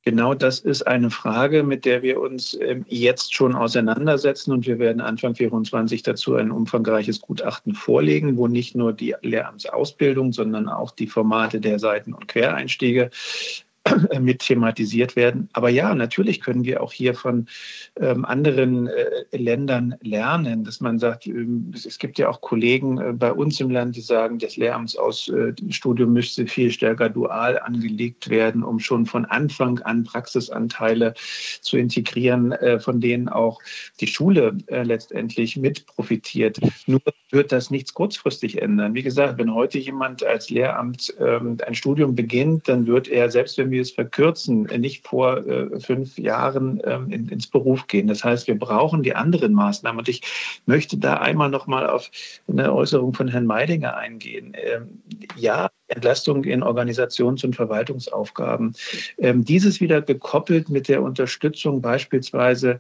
[0.08, 4.78] Genau das ist eine Frage, mit der wir uns ähm, jetzt schon auseinandersetzen und wir
[4.78, 10.92] werden Anfang 2024 dazu ein umfangreiches Gutachten vorlegen, wo nicht nur die Lehramtsausbildung, sondern auch
[10.92, 13.10] die Formate der Seiten- und Quereinstiege
[14.20, 15.50] mit thematisiert werden.
[15.54, 17.48] Aber ja, natürlich können wir auch hier von
[18.00, 23.14] ähm, anderen äh, Ländern lernen, dass man sagt, ähm, es gibt ja auch Kollegen äh,
[23.14, 28.64] bei uns im Land, die sagen, das Lehramtsstudium äh, müsste viel stärker dual angelegt werden,
[28.64, 31.14] um schon von Anfang an Praxisanteile
[31.62, 33.60] zu integrieren, äh, von denen auch
[34.00, 36.60] die Schule äh, letztendlich mit profitiert.
[36.88, 38.94] Nur wird das nichts kurzfristig ändern.
[38.94, 43.58] Wie gesagt, wenn heute jemand als Lehramt ähm, ein Studium beginnt, dann wird er, selbst
[43.58, 48.08] wenn wir es verkürzen, nicht vor äh, fünf Jahren ähm, in, ins Beruf gehen.
[48.08, 50.00] Das heißt, wir brauchen die anderen Maßnahmen.
[50.00, 50.22] Und ich
[50.66, 52.10] möchte da einmal noch mal auf
[52.48, 54.54] eine Äußerung von Herrn Meidinger eingehen.
[54.56, 55.02] Ähm,
[55.36, 58.74] ja, Entlastung in Organisations- und Verwaltungsaufgaben.
[59.18, 62.80] Ähm, dieses wieder gekoppelt mit der Unterstützung beispielsweise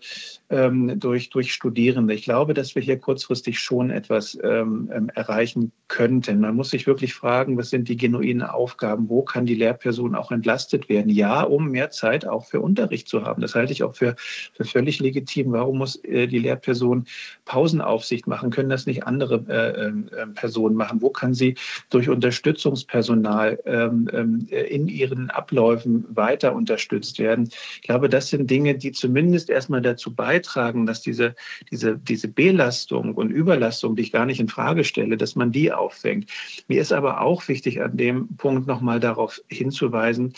[0.49, 2.13] ähm, durch, durch Studierende.
[2.13, 6.39] Ich glaube, dass wir hier kurzfristig schon etwas ähm, ähm, erreichen könnten.
[6.39, 9.07] Man muss sich wirklich fragen, was sind die genuinen Aufgaben?
[9.07, 11.09] Wo kann die Lehrperson auch entlastet werden?
[11.09, 13.41] Ja, um mehr Zeit auch für Unterricht zu haben.
[13.41, 15.51] Das halte ich auch für, für völlig legitim.
[15.51, 17.05] Warum muss äh, die Lehrperson
[17.45, 18.49] Pausenaufsicht machen?
[18.49, 21.01] Können das nicht andere äh, äh, Personen machen?
[21.01, 21.55] Wo kann sie
[21.89, 27.49] durch Unterstützungspersonen Personal ähm, ähm, in ihren Abläufen weiter unterstützt werden.
[27.75, 31.35] Ich glaube, das sind Dinge, die zumindest erstmal dazu beitragen, dass diese,
[31.69, 35.73] diese, diese Belastung und Überlastung, die ich gar nicht in Frage stelle, dass man die
[35.73, 36.31] auffängt.
[36.69, 40.31] Mir ist aber auch wichtig, an dem Punkt nochmal darauf hinzuweisen,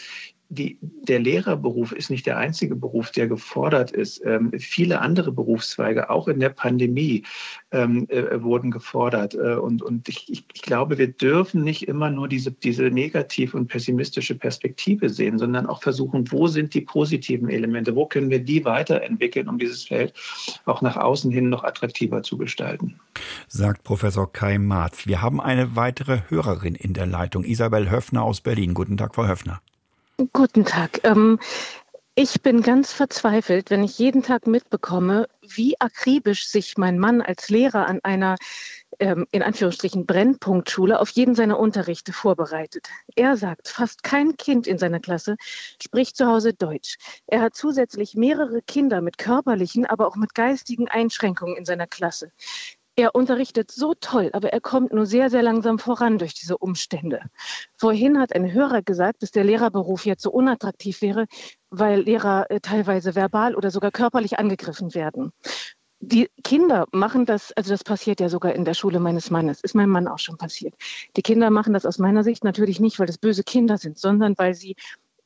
[0.49, 4.21] die, der Lehrerberuf ist nicht der einzige Beruf, der gefordert ist.
[4.25, 7.23] Ähm, viele andere Berufszweige, auch in der Pandemie,
[7.71, 9.35] ähm, äh, wurden gefordert.
[9.35, 13.67] Äh, und und ich, ich, glaube, wir dürfen nicht immer nur diese, diese negative und
[13.67, 18.63] pessimistische Perspektive sehen, sondern auch versuchen, wo sind die positiven Elemente, wo können wir die
[18.63, 20.13] weiterentwickeln, um dieses Feld
[20.65, 22.99] auch nach außen hin noch attraktiver zu gestalten.
[23.47, 25.07] Sagt Professor Kai Marz.
[25.07, 28.73] Wir haben eine weitere Hörerin in der Leitung, Isabel Höfner aus Berlin.
[28.73, 29.61] Guten Tag, Frau Höfner.
[30.33, 31.01] Guten Tag.
[31.03, 31.39] Ähm,
[32.15, 37.49] ich bin ganz verzweifelt, wenn ich jeden Tag mitbekomme, wie akribisch sich mein Mann als
[37.49, 38.37] Lehrer an einer
[38.97, 42.87] ähm, in Anführungsstrichen Brennpunktschule auf jeden seiner Unterrichte vorbereitet.
[43.15, 45.35] Er sagt, fast kein Kind in seiner Klasse
[45.79, 46.97] spricht zu Hause Deutsch.
[47.27, 52.31] Er hat zusätzlich mehrere Kinder mit körperlichen, aber auch mit geistigen Einschränkungen in seiner Klasse.
[52.99, 57.21] Er unterrichtet so toll, aber er kommt nur sehr, sehr langsam voran durch diese Umstände.
[57.75, 61.27] Vorhin hat ein Hörer gesagt, dass der Lehrerberuf jetzt so unattraktiv wäre,
[61.69, 65.31] weil Lehrer äh, teilweise verbal oder sogar körperlich angegriffen werden.
[65.99, 69.75] Die Kinder machen das, also das passiert ja sogar in der Schule meines Mannes, ist
[69.75, 70.73] meinem Mann auch schon passiert.
[71.15, 74.33] Die Kinder machen das aus meiner Sicht natürlich nicht, weil das böse Kinder sind, sondern
[74.39, 74.75] weil sie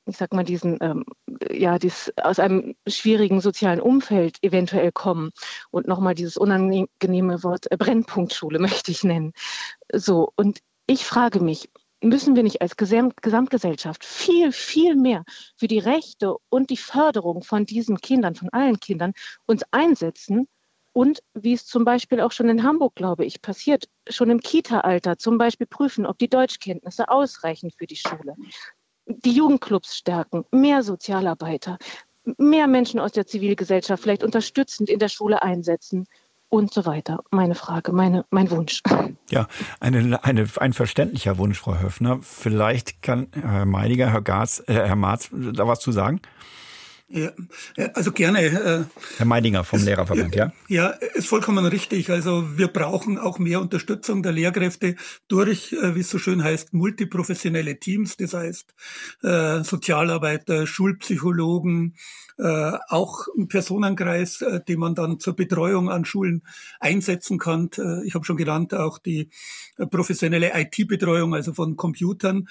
[0.06, 1.06] ich sag mal, diesen, ähm,
[1.52, 5.32] ja, dies, aus einem schwierigen sozialen Umfeld eventuell kommen
[5.70, 9.34] und nochmal dieses unangenehme Wort äh, Brennpunktschule möchte ich nennen.
[9.94, 11.70] So, und ich frage mich,
[12.04, 15.24] müssen wir nicht als Gesamt Gesamtgesellschaft viel, viel mehr
[15.56, 19.14] für die Rechte und die Förderung von diesen Kindern, von allen Kindern,
[19.46, 20.48] uns einsetzen
[20.94, 25.18] und wie es zum Beispiel auch schon in Hamburg, glaube ich, passiert, schon im Kita-Alter
[25.18, 28.36] zum Beispiel prüfen, ob die Deutschkenntnisse ausreichen für die Schule
[29.06, 31.78] die Jugendclubs stärken, mehr Sozialarbeiter,
[32.38, 36.08] mehr Menschen aus der Zivilgesellschaft vielleicht unterstützend in der Schule einsetzen.
[36.52, 37.24] und so weiter.
[37.32, 38.84] Meine Frage, meine, mein Wunsch.
[39.30, 39.48] Ja,
[39.80, 42.20] eine, eine, ein verständlicher Wunsch, Frau Höfner.
[42.22, 46.20] Vielleicht kann Herr Meidiger, Herr, Garz, äh, Herr Marz da was zu sagen?
[47.14, 47.32] Ja,
[47.94, 48.42] also gerne.
[48.42, 48.84] Äh,
[49.18, 50.54] Herr Meidinger vom Lehrerverband, ja?
[50.70, 52.10] Ja, ist vollkommen richtig.
[52.10, 54.96] Also wir brauchen auch mehr Unterstützung der Lehrkräfte
[55.28, 58.16] durch, äh, wie es so schön heißt, multiprofessionelle Teams.
[58.16, 58.74] Das heißt
[59.24, 61.96] äh, Sozialarbeiter, Schulpsychologen,
[62.38, 66.42] auch ein Personenkreis, den man dann zur Betreuung an Schulen
[66.80, 67.70] einsetzen kann.
[68.04, 69.30] Ich habe schon genannt, auch die
[69.92, 72.48] professionelle IT-Betreuung, also von Computern.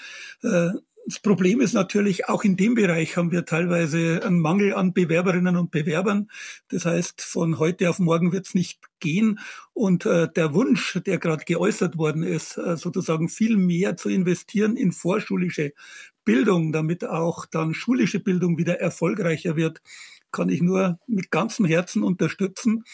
[1.10, 5.56] Das Problem ist natürlich, auch in dem Bereich haben wir teilweise einen Mangel an Bewerberinnen
[5.56, 6.30] und Bewerbern.
[6.68, 9.40] Das heißt, von heute auf morgen wird es nicht gehen.
[9.72, 14.76] Und äh, der Wunsch, der gerade geäußert worden ist, äh, sozusagen viel mehr zu investieren
[14.76, 15.72] in vorschulische
[16.24, 19.82] Bildung, damit auch dann schulische Bildung wieder erfolgreicher wird,
[20.30, 22.84] kann ich nur mit ganzem Herzen unterstützen.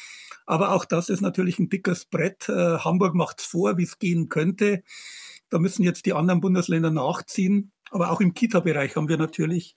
[0.47, 2.49] Aber auch das ist natürlich ein dickes Brett.
[2.49, 4.83] Äh, Hamburg macht es vor, wie es gehen könnte.
[5.51, 7.73] Da müssen jetzt die anderen Bundesländer nachziehen.
[7.97, 9.75] Aber auch im Kita-Bereich haben wir natürlich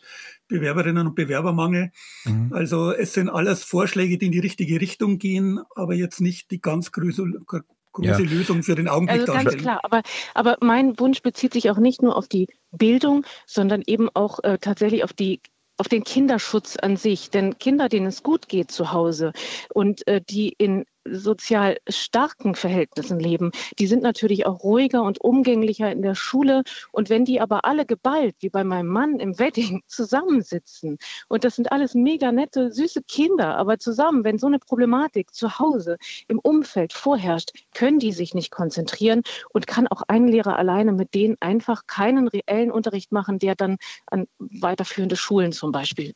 [0.49, 1.91] Bewerberinnen und Bewerbermangel.
[2.25, 2.51] Mhm.
[2.51, 6.59] Also es sind alles Vorschläge, die in die richtige Richtung gehen, aber jetzt nicht die
[6.59, 7.63] ganz große, große
[8.05, 8.17] ja.
[8.17, 10.01] Lösung für den Augenblick also ganz klar, aber,
[10.33, 14.57] aber mein Wunsch bezieht sich auch nicht nur auf die Bildung, sondern eben auch äh,
[14.59, 15.39] tatsächlich auf die
[15.77, 17.29] auf den Kinderschutz an sich.
[17.29, 19.31] Denn Kinder, denen es gut geht zu Hause
[19.73, 25.91] und äh, die in sozial starken Verhältnissen leben, die sind natürlich auch ruhiger und umgänglicher
[25.91, 26.63] in der Schule.
[26.91, 30.97] Und wenn die aber alle geballt, wie bei meinem Mann im Wedding, zusammensitzen,
[31.27, 35.59] und das sind alles mega nette, süße Kinder, aber zusammen, wenn so eine Problematik zu
[35.59, 35.97] Hause
[36.27, 41.13] im Umfeld vorherrscht, können die sich nicht konzentrieren und kann auch ein Lehrer alleine mit
[41.13, 46.13] denen einfach keinen reellen Unterricht machen, der dann an weiterführende Schulen zum Beispiel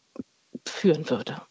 [0.68, 1.41] führen würde.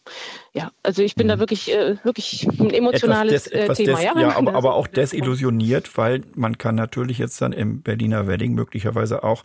[0.53, 1.39] Ja, also ich bin da mhm.
[1.39, 3.97] wirklich, äh, wirklich ein emotionales etwas des, äh, Thema.
[3.97, 8.27] Des, ja, ja aber, aber auch desillusioniert, weil man kann natürlich jetzt dann im Berliner
[8.27, 9.43] Wedding möglicherweise auch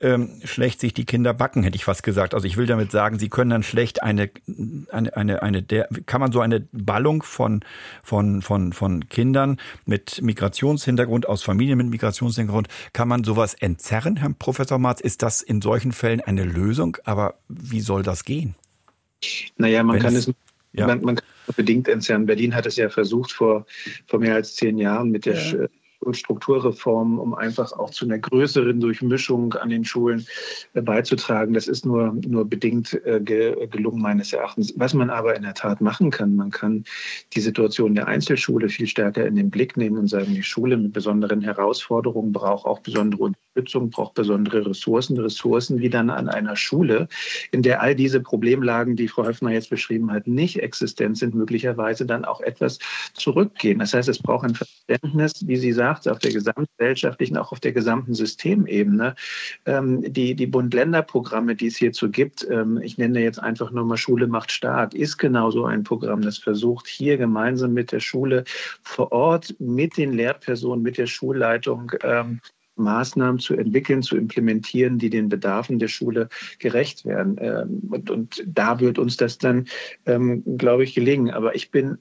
[0.00, 2.34] ähm, schlecht sich die Kinder backen, hätte ich fast gesagt.
[2.34, 4.30] Also ich will damit sagen, sie können dann schlecht eine,
[4.90, 7.60] eine, eine, eine der, kann man so eine Ballung von,
[8.02, 14.30] von, von, von Kindern mit Migrationshintergrund, aus Familien mit Migrationshintergrund, kann man sowas entzerren, Herr
[14.38, 15.00] Professor Marz?
[15.00, 16.96] Ist das in solchen Fällen eine Lösung?
[17.04, 18.54] Aber wie soll das gehen?
[19.56, 20.34] Naja, man Wenn kann es, es
[20.72, 20.86] ja.
[20.86, 22.26] man, man, kann es bedingt entzerren.
[22.26, 23.66] Berlin hat es ja versucht vor,
[24.06, 25.66] vor mehr als zehn Jahren mit der ja
[26.00, 30.26] und Strukturreformen, um einfach auch zu einer größeren Durchmischung an den Schulen
[30.72, 31.54] äh, beizutragen.
[31.54, 34.72] Das ist nur, nur bedingt äh, gelungen meines Erachtens.
[34.76, 36.84] Was man aber in der Tat machen kann, man kann
[37.34, 40.92] die Situation der Einzelschule viel stärker in den Blick nehmen und sagen, die Schule mit
[40.92, 47.08] besonderen Herausforderungen braucht auch besondere Unterstützung, braucht besondere Ressourcen, Ressourcen wie dann an einer Schule,
[47.52, 52.06] in der all diese Problemlagen, die Frau Höfner jetzt beschrieben hat, nicht existent sind, möglicherweise
[52.06, 52.78] dann auch etwas
[53.12, 53.80] zurückgehen.
[53.80, 57.60] Das heißt, es braucht ein Verständnis, wie Sie sagen, gesagt, auf der gesamtgesellschaftlichen, auch auf
[57.60, 59.14] der gesamten Systemebene.
[59.66, 63.96] Ähm, die die Bund-Länder-Programme, die es hierzu gibt, ähm, ich nenne jetzt einfach nur mal
[63.96, 68.44] Schule macht stark, ist genau so ein Programm, das versucht, hier gemeinsam mit der Schule
[68.82, 72.40] vor Ort, mit den Lehrpersonen, mit der Schulleitung, ähm,
[72.76, 77.36] Maßnahmen zu entwickeln, zu implementieren, die den Bedarfen der Schule gerecht werden.
[77.38, 79.66] Ähm, und, und da wird uns das dann,
[80.06, 81.30] ähm, glaube ich, gelingen.
[81.30, 81.98] Aber ich bin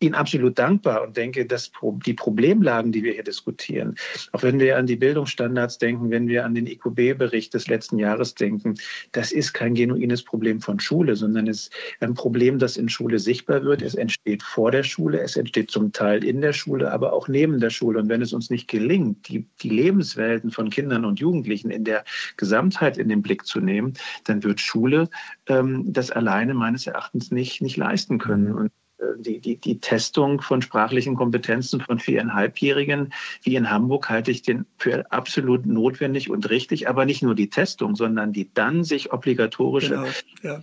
[0.00, 1.70] Ihnen absolut dankbar und denke, dass
[2.06, 3.96] die Problemlagen, die wir hier diskutieren,
[4.32, 8.34] auch wenn wir an die Bildungsstandards denken, wenn wir an den IQB-Bericht des letzten Jahres
[8.34, 8.74] denken,
[9.12, 13.18] das ist kein genuines Problem von Schule, sondern es ist ein Problem, das in Schule
[13.18, 13.82] sichtbar wird.
[13.82, 17.60] Es entsteht vor der Schule, es entsteht zum Teil in der Schule, aber auch neben
[17.60, 17.98] der Schule.
[17.98, 22.04] Und wenn es uns nicht gelingt, die, die Lebenswelten von Kindern und Jugendlichen in der
[22.36, 23.94] Gesamtheit in den Blick zu nehmen,
[24.24, 25.08] dann wird Schule
[25.46, 28.54] ähm, das alleine meines Erachtens nicht, nicht leisten können.
[28.54, 28.72] Und
[29.16, 34.66] die, die, die Testung von sprachlichen Kompetenzen von viereinhalbjährigen wie in Hamburg halte ich den
[34.78, 36.88] für absolut notwendig und richtig.
[36.88, 40.08] Aber nicht nur die Testung, sondern die dann sich obligatorische genau,
[40.42, 40.62] ja.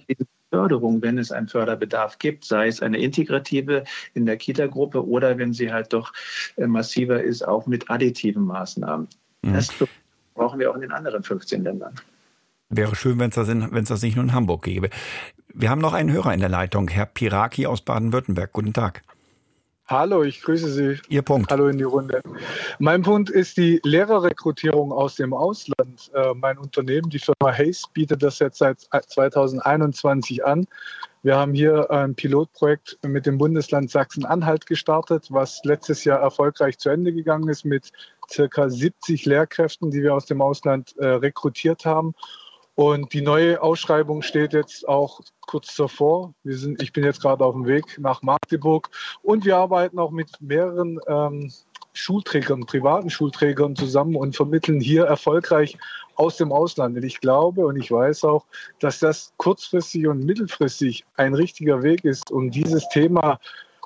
[0.50, 3.84] Förderung, wenn es einen Förderbedarf gibt, sei es eine integrative
[4.14, 6.14] in der Kita-Gruppe oder wenn sie halt doch
[6.56, 9.08] äh, massiver ist, auch mit additiven Maßnahmen.
[9.42, 9.54] Mhm.
[9.54, 9.70] Das
[10.34, 11.96] brauchen wir auch in den anderen 15 Ländern.
[12.70, 13.48] Wäre schön, wenn es das,
[13.88, 14.90] das nicht nur in Hamburg gäbe.
[15.54, 18.52] Wir haben noch einen Hörer in der Leitung, Herr Piraki aus Baden-Württemberg.
[18.54, 19.04] Guten Tag.
[19.88, 21.00] Hallo, ich grüße Sie.
[21.08, 21.50] Ihr Punkt.
[21.50, 22.22] Hallo in die Runde.
[22.78, 26.12] Mein Punkt ist die Lehrerrekrutierung aus dem Ausland.
[26.14, 30.68] Äh, mein Unternehmen, die Firma Hayes, bietet das jetzt seit 2021 an.
[31.24, 36.90] Wir haben hier ein Pilotprojekt mit dem Bundesland Sachsen-Anhalt gestartet, was letztes Jahr erfolgreich zu
[36.90, 37.92] Ende gegangen ist mit
[38.30, 42.14] circa 70 Lehrkräften, die wir aus dem Ausland äh, rekrutiert haben.
[42.78, 46.36] Und die neue Ausschreibung steht jetzt auch kurz davor.
[46.44, 48.92] Wir sind, ich bin jetzt gerade auf dem Weg nach Magdeburg
[49.24, 51.52] und wir arbeiten auch mit mehreren ähm,
[51.94, 55.76] Schulträgern, privaten Schulträgern zusammen und vermitteln hier erfolgreich
[56.14, 56.96] aus dem Ausland.
[56.96, 58.46] Und ich glaube und ich weiß auch,
[58.78, 63.40] dass das kurzfristig und mittelfristig ein richtiger Weg ist, um dieses Thema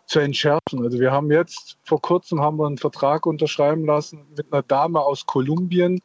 [0.06, 0.84] zu entschärfen.
[0.84, 5.00] Also wir haben jetzt vor kurzem haben wir einen Vertrag unterschreiben lassen mit einer Dame
[5.00, 6.02] aus Kolumbien,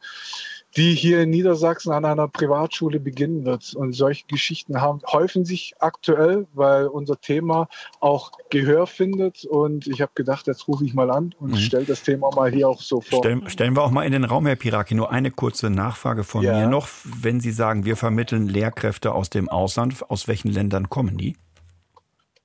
[0.75, 3.73] die hier in Niedersachsen an einer Privatschule beginnen wird.
[3.73, 7.67] Und solche Geschichten haben, häufen sich aktuell, weil unser Thema
[7.99, 9.45] auch Gehör findet.
[9.45, 11.57] Und ich habe gedacht, jetzt rufe ich mal an und mhm.
[11.57, 13.19] stelle das Thema mal hier auch so vor.
[13.19, 16.43] Stellen, stellen wir auch mal in den Raum, Herr Piraki, nur eine kurze Nachfrage von
[16.43, 16.59] ja.
[16.59, 16.87] mir noch.
[17.03, 21.35] Wenn Sie sagen, wir vermitteln Lehrkräfte aus dem Ausland, aus welchen Ländern kommen die?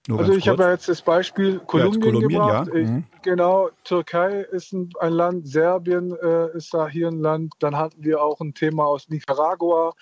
[0.08, 2.68] Nur also ich habe ja jetzt das Beispiel Kolumbien, ja, Kolumbien gebracht.
[2.72, 2.80] Ja.
[2.80, 3.04] Ich, mhm.
[3.22, 7.54] Genau, Türkei ist ein, ein Land, Serbien äh, ist da hier ein Land.
[7.60, 9.92] Dann hatten wir auch ein Thema aus Nicaragua,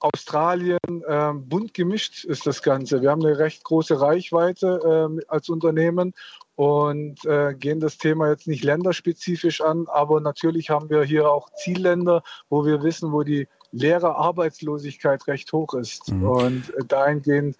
[0.00, 0.78] Australien.
[1.08, 3.00] Ähm, bunt gemischt ist das Ganze.
[3.00, 6.12] Wir haben eine recht große Reichweite äh, als Unternehmen
[6.54, 11.48] und äh, gehen das Thema jetzt nicht länderspezifisch an, aber natürlich haben wir hier auch
[11.54, 16.12] Zielländer, wo wir wissen, wo die Lehrerarbeitslosigkeit recht hoch ist.
[16.12, 16.24] Mhm.
[16.24, 17.56] Und äh, dahingehend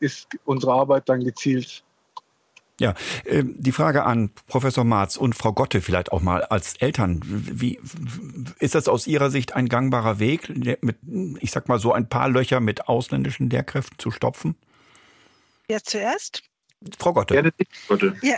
[0.00, 1.84] ist unsere Arbeit dann gezielt.
[2.80, 7.20] Ja, äh, die Frage an Professor Marz und Frau Gotte vielleicht auch mal als Eltern.
[7.24, 7.80] Wie
[8.60, 10.48] ist das aus Ihrer Sicht ein gangbarer Weg,
[10.82, 10.98] mit,
[11.40, 14.54] ich sag mal so ein paar Löcher mit ausländischen Lehrkräften zu stopfen?
[15.66, 16.44] Wer zuerst?
[16.98, 17.34] Frau Gotte.
[17.34, 17.42] Ja,
[17.88, 18.14] Gotte.
[18.22, 18.36] Ja,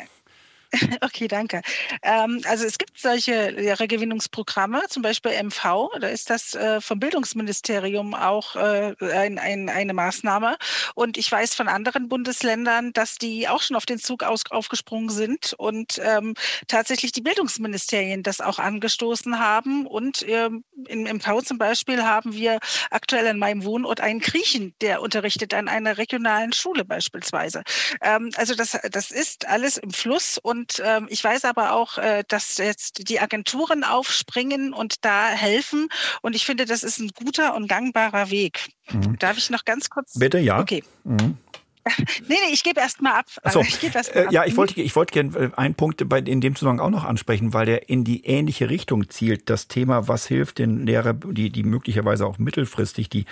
[1.01, 1.63] Okay, danke.
[2.03, 8.15] Ähm, also es gibt solche Lehrergewinnungsprogramme, zum Beispiel MV, da ist das äh, vom Bildungsministerium
[8.15, 10.57] auch äh, ein, ein, eine Maßnahme.
[10.95, 15.11] Und ich weiß von anderen Bundesländern, dass die auch schon auf den Zug aus, aufgesprungen
[15.11, 16.35] sind und ähm,
[16.69, 19.87] tatsächlich die Bildungsministerien das auch angestoßen haben.
[19.87, 22.59] Und ähm, in MV zum Beispiel haben wir
[22.91, 27.63] aktuell in meinem Wohnort einen Griechen, der unterrichtet an einer regionalen Schule beispielsweise.
[28.03, 31.97] Ähm, also das, das ist alles im Fluss und und ähm, ich weiß aber auch,
[31.97, 35.89] äh, dass jetzt die Agenturen aufspringen und da helfen.
[36.21, 38.69] Und ich finde, das ist ein guter und gangbarer Weg.
[38.91, 39.19] Mhm.
[39.19, 40.19] Darf ich noch ganz kurz?
[40.19, 40.61] Bitte, ja.
[40.61, 40.85] Okay.
[41.05, 41.39] Mhm.
[42.29, 43.27] Nee, nee, ich gebe erst mal ab.
[43.51, 43.61] So.
[43.61, 44.33] Ich geb erst mal äh, ab.
[44.33, 47.05] Ja, ich wollte, ich wollte gerne äh, einen Punkt bei, in dem Zusammenhang auch noch
[47.05, 49.49] ansprechen, weil der in die ähnliche Richtung zielt.
[49.51, 53.25] Das Thema, was hilft den Lehrer, die, die möglicherweise auch mittelfristig die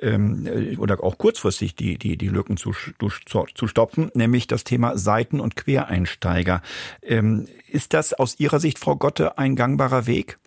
[0.00, 4.64] ähm, äh, oder auch kurzfristig die, die, die Lücken zu, zu, zu stopfen, nämlich das
[4.64, 6.62] Thema Seiten- und Quereinsteiger.
[7.02, 10.38] Ähm, ist das aus Ihrer Sicht, Frau Gotte, ein gangbarer Weg?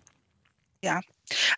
[0.82, 1.00] Ja,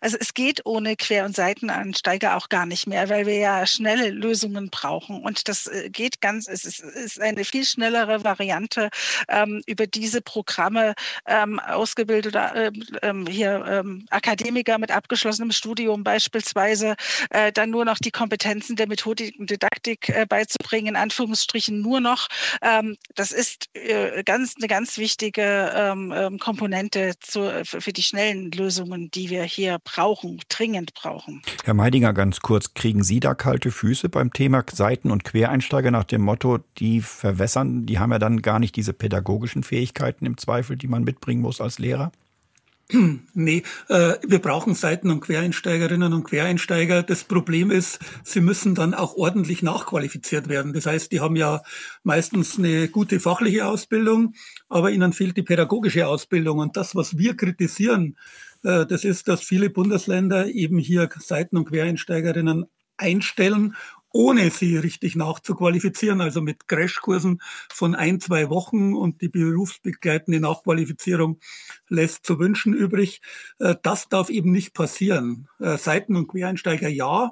[0.01, 4.09] also es geht ohne Quer- und Seitenansteiger auch gar nicht mehr, weil wir ja schnelle
[4.09, 5.21] Lösungen brauchen.
[5.21, 8.89] Und das äh, geht ganz, es ist, ist eine viel schnellere Variante,
[9.27, 10.93] ähm, über diese Programme
[11.25, 16.95] ähm, ausgebildeter äh, ähm, hier ähm, Akademiker mit abgeschlossenem Studium beispielsweise
[17.29, 21.99] äh, dann nur noch die Kompetenzen der Methodik und Didaktik äh, beizubringen, in Anführungsstrichen nur
[21.99, 22.27] noch.
[22.61, 29.11] Ähm, das ist äh, ganz eine ganz wichtige ähm, Komponente zu, für die schnellen Lösungen,
[29.11, 31.41] die wir hier wir brauchen, dringend brauchen.
[31.63, 36.03] Herr Meidinger, ganz kurz, kriegen Sie da kalte Füße beim Thema Seiten- und Quereinsteiger nach
[36.03, 40.77] dem Motto, die verwässern, die haben ja dann gar nicht diese pädagogischen Fähigkeiten im Zweifel,
[40.77, 42.11] die man mitbringen muss als Lehrer?
[43.33, 47.03] Nee, äh, wir brauchen Seiten- und Quereinsteigerinnen und Quereinsteiger.
[47.03, 50.73] Das Problem ist, sie müssen dann auch ordentlich nachqualifiziert werden.
[50.73, 51.61] Das heißt, die haben ja
[52.03, 54.33] meistens eine gute fachliche Ausbildung,
[54.69, 56.59] aber ihnen fehlt die pädagogische Ausbildung.
[56.59, 61.69] Und das, was wir kritisieren, äh, das ist, dass viele Bundesländer eben hier Seiten- und
[61.69, 62.65] Quereinsteigerinnen
[62.97, 63.75] einstellen,
[64.13, 67.39] ohne sie richtig nachzuqualifizieren, also mit Crashkursen
[67.69, 71.39] von ein, zwei Wochen und die berufsbegleitende Nachqualifizierung
[71.87, 73.21] lässt zu wünschen übrig.
[73.59, 75.47] Äh, das darf eben nicht passieren.
[75.59, 77.31] Äh, Seiten- und Quereinsteiger ja,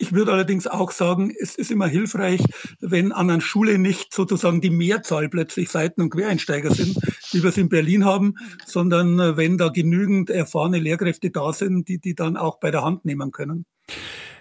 [0.00, 2.42] ich würde allerdings auch sagen, es ist immer hilfreich,
[2.80, 6.96] wenn an einer Schule nicht sozusagen die Mehrzahl plötzlich Seiten- und Quereinsteiger sind,
[7.32, 8.34] wie wir es in Berlin haben,
[8.64, 12.82] sondern äh, wenn da genügend erfahrene Lehrkräfte da sind, die die dann auch bei der
[12.82, 13.66] Hand nehmen können.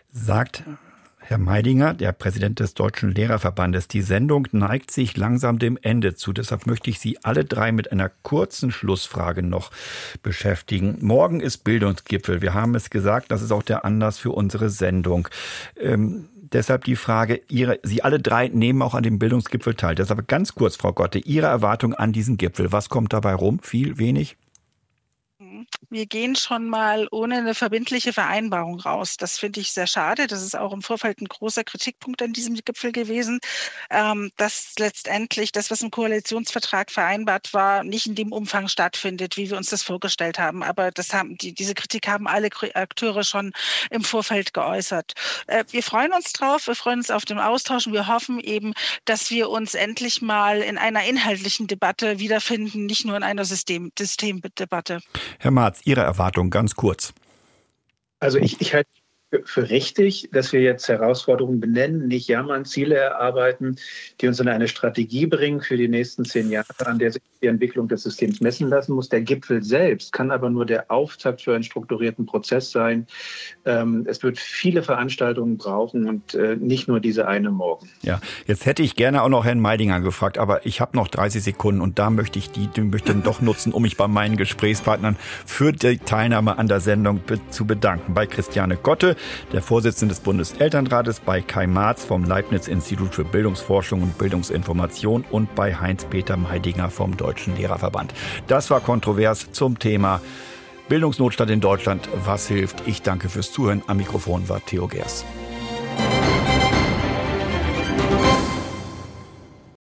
[0.08, 0.64] Sagt
[1.30, 6.34] Herr Meidinger, der Präsident des Deutschen Lehrerverbandes, die Sendung neigt sich langsam dem Ende zu.
[6.34, 9.70] Deshalb möchte ich Sie alle drei mit einer kurzen Schlussfrage noch
[10.24, 10.98] beschäftigen.
[11.02, 12.42] Morgen ist Bildungsgipfel.
[12.42, 15.28] Wir haben es gesagt, das ist auch der Anlass für unsere Sendung.
[15.80, 19.94] Ähm, deshalb die Frage, Ihre, Sie alle drei nehmen auch an dem Bildungsgipfel teil.
[19.94, 22.72] Deshalb ganz kurz, Frau Gotte, Ihre Erwartung an diesen Gipfel.
[22.72, 23.60] Was kommt dabei rum?
[23.62, 24.36] Viel, wenig?
[25.90, 29.18] Wir gehen schon mal ohne eine verbindliche Vereinbarung raus.
[29.18, 30.28] Das finde ich sehr schade.
[30.28, 33.40] Das ist auch im Vorfeld ein großer Kritikpunkt an diesem Gipfel gewesen,
[33.90, 39.50] ähm, dass letztendlich das, was im Koalitionsvertrag vereinbart war, nicht in dem Umfang stattfindet, wie
[39.50, 40.64] wir uns das vorgestellt haben.
[40.64, 43.54] Aber das haben die, diese Kritik haben alle Akteure schon
[43.90, 45.14] im Vorfeld geäußert.
[45.48, 48.74] Äh, wir freuen uns drauf, wir freuen uns auf den Austausch und wir hoffen eben,
[49.06, 53.92] dass wir uns endlich mal in einer inhaltlichen Debatte wiederfinden, nicht nur in einer System,
[53.98, 55.00] Systemdebatte.
[55.40, 57.14] Herr Marz, Ihre Erwartung ganz kurz.
[58.20, 58.90] Also ich, ich halte
[59.44, 63.76] für richtig, dass wir jetzt Herausforderungen benennen, nicht jammern, Ziele erarbeiten,
[64.22, 67.48] die uns in eine Strategie bringen für die nächsten zehn Jahre, an der sich die
[67.48, 69.10] Entwicklung des Systems messen lassen muss.
[69.10, 73.08] Der Gipfel selbst kann aber nur der Auftakt für einen strukturierten Prozess sein.
[73.66, 77.90] Ähm, es wird viele Veranstaltungen brauchen und äh, nicht nur diese eine morgen.
[78.02, 81.44] Ja, jetzt hätte ich gerne auch noch Herrn Meidinger gefragt, aber ich habe noch 30
[81.44, 85.18] Sekunden und da möchte ich die, die möchte doch nutzen, um mich bei meinen Gesprächspartnern
[85.46, 87.22] für die Teilnahme an der Sendung
[87.52, 88.14] zu bedanken.
[88.14, 89.16] Bei Christiane Gotte,
[89.54, 95.76] der Vorsitzende des Bundeselternrates, bei Kai Marz vom Leibniz-Institut für Bildungsforschung und Bildungsinformation und bei
[95.76, 98.14] Heinz-Peter Meidinger vom Deutschen Lehrerverband.
[98.48, 100.22] Das war kontrovers zum Thema
[100.90, 102.10] Bildungsnotstand in Deutschland.
[102.26, 102.88] Was hilft?
[102.88, 103.84] Ich danke fürs Zuhören.
[103.88, 105.24] Am Mikrofon war Theo Gers.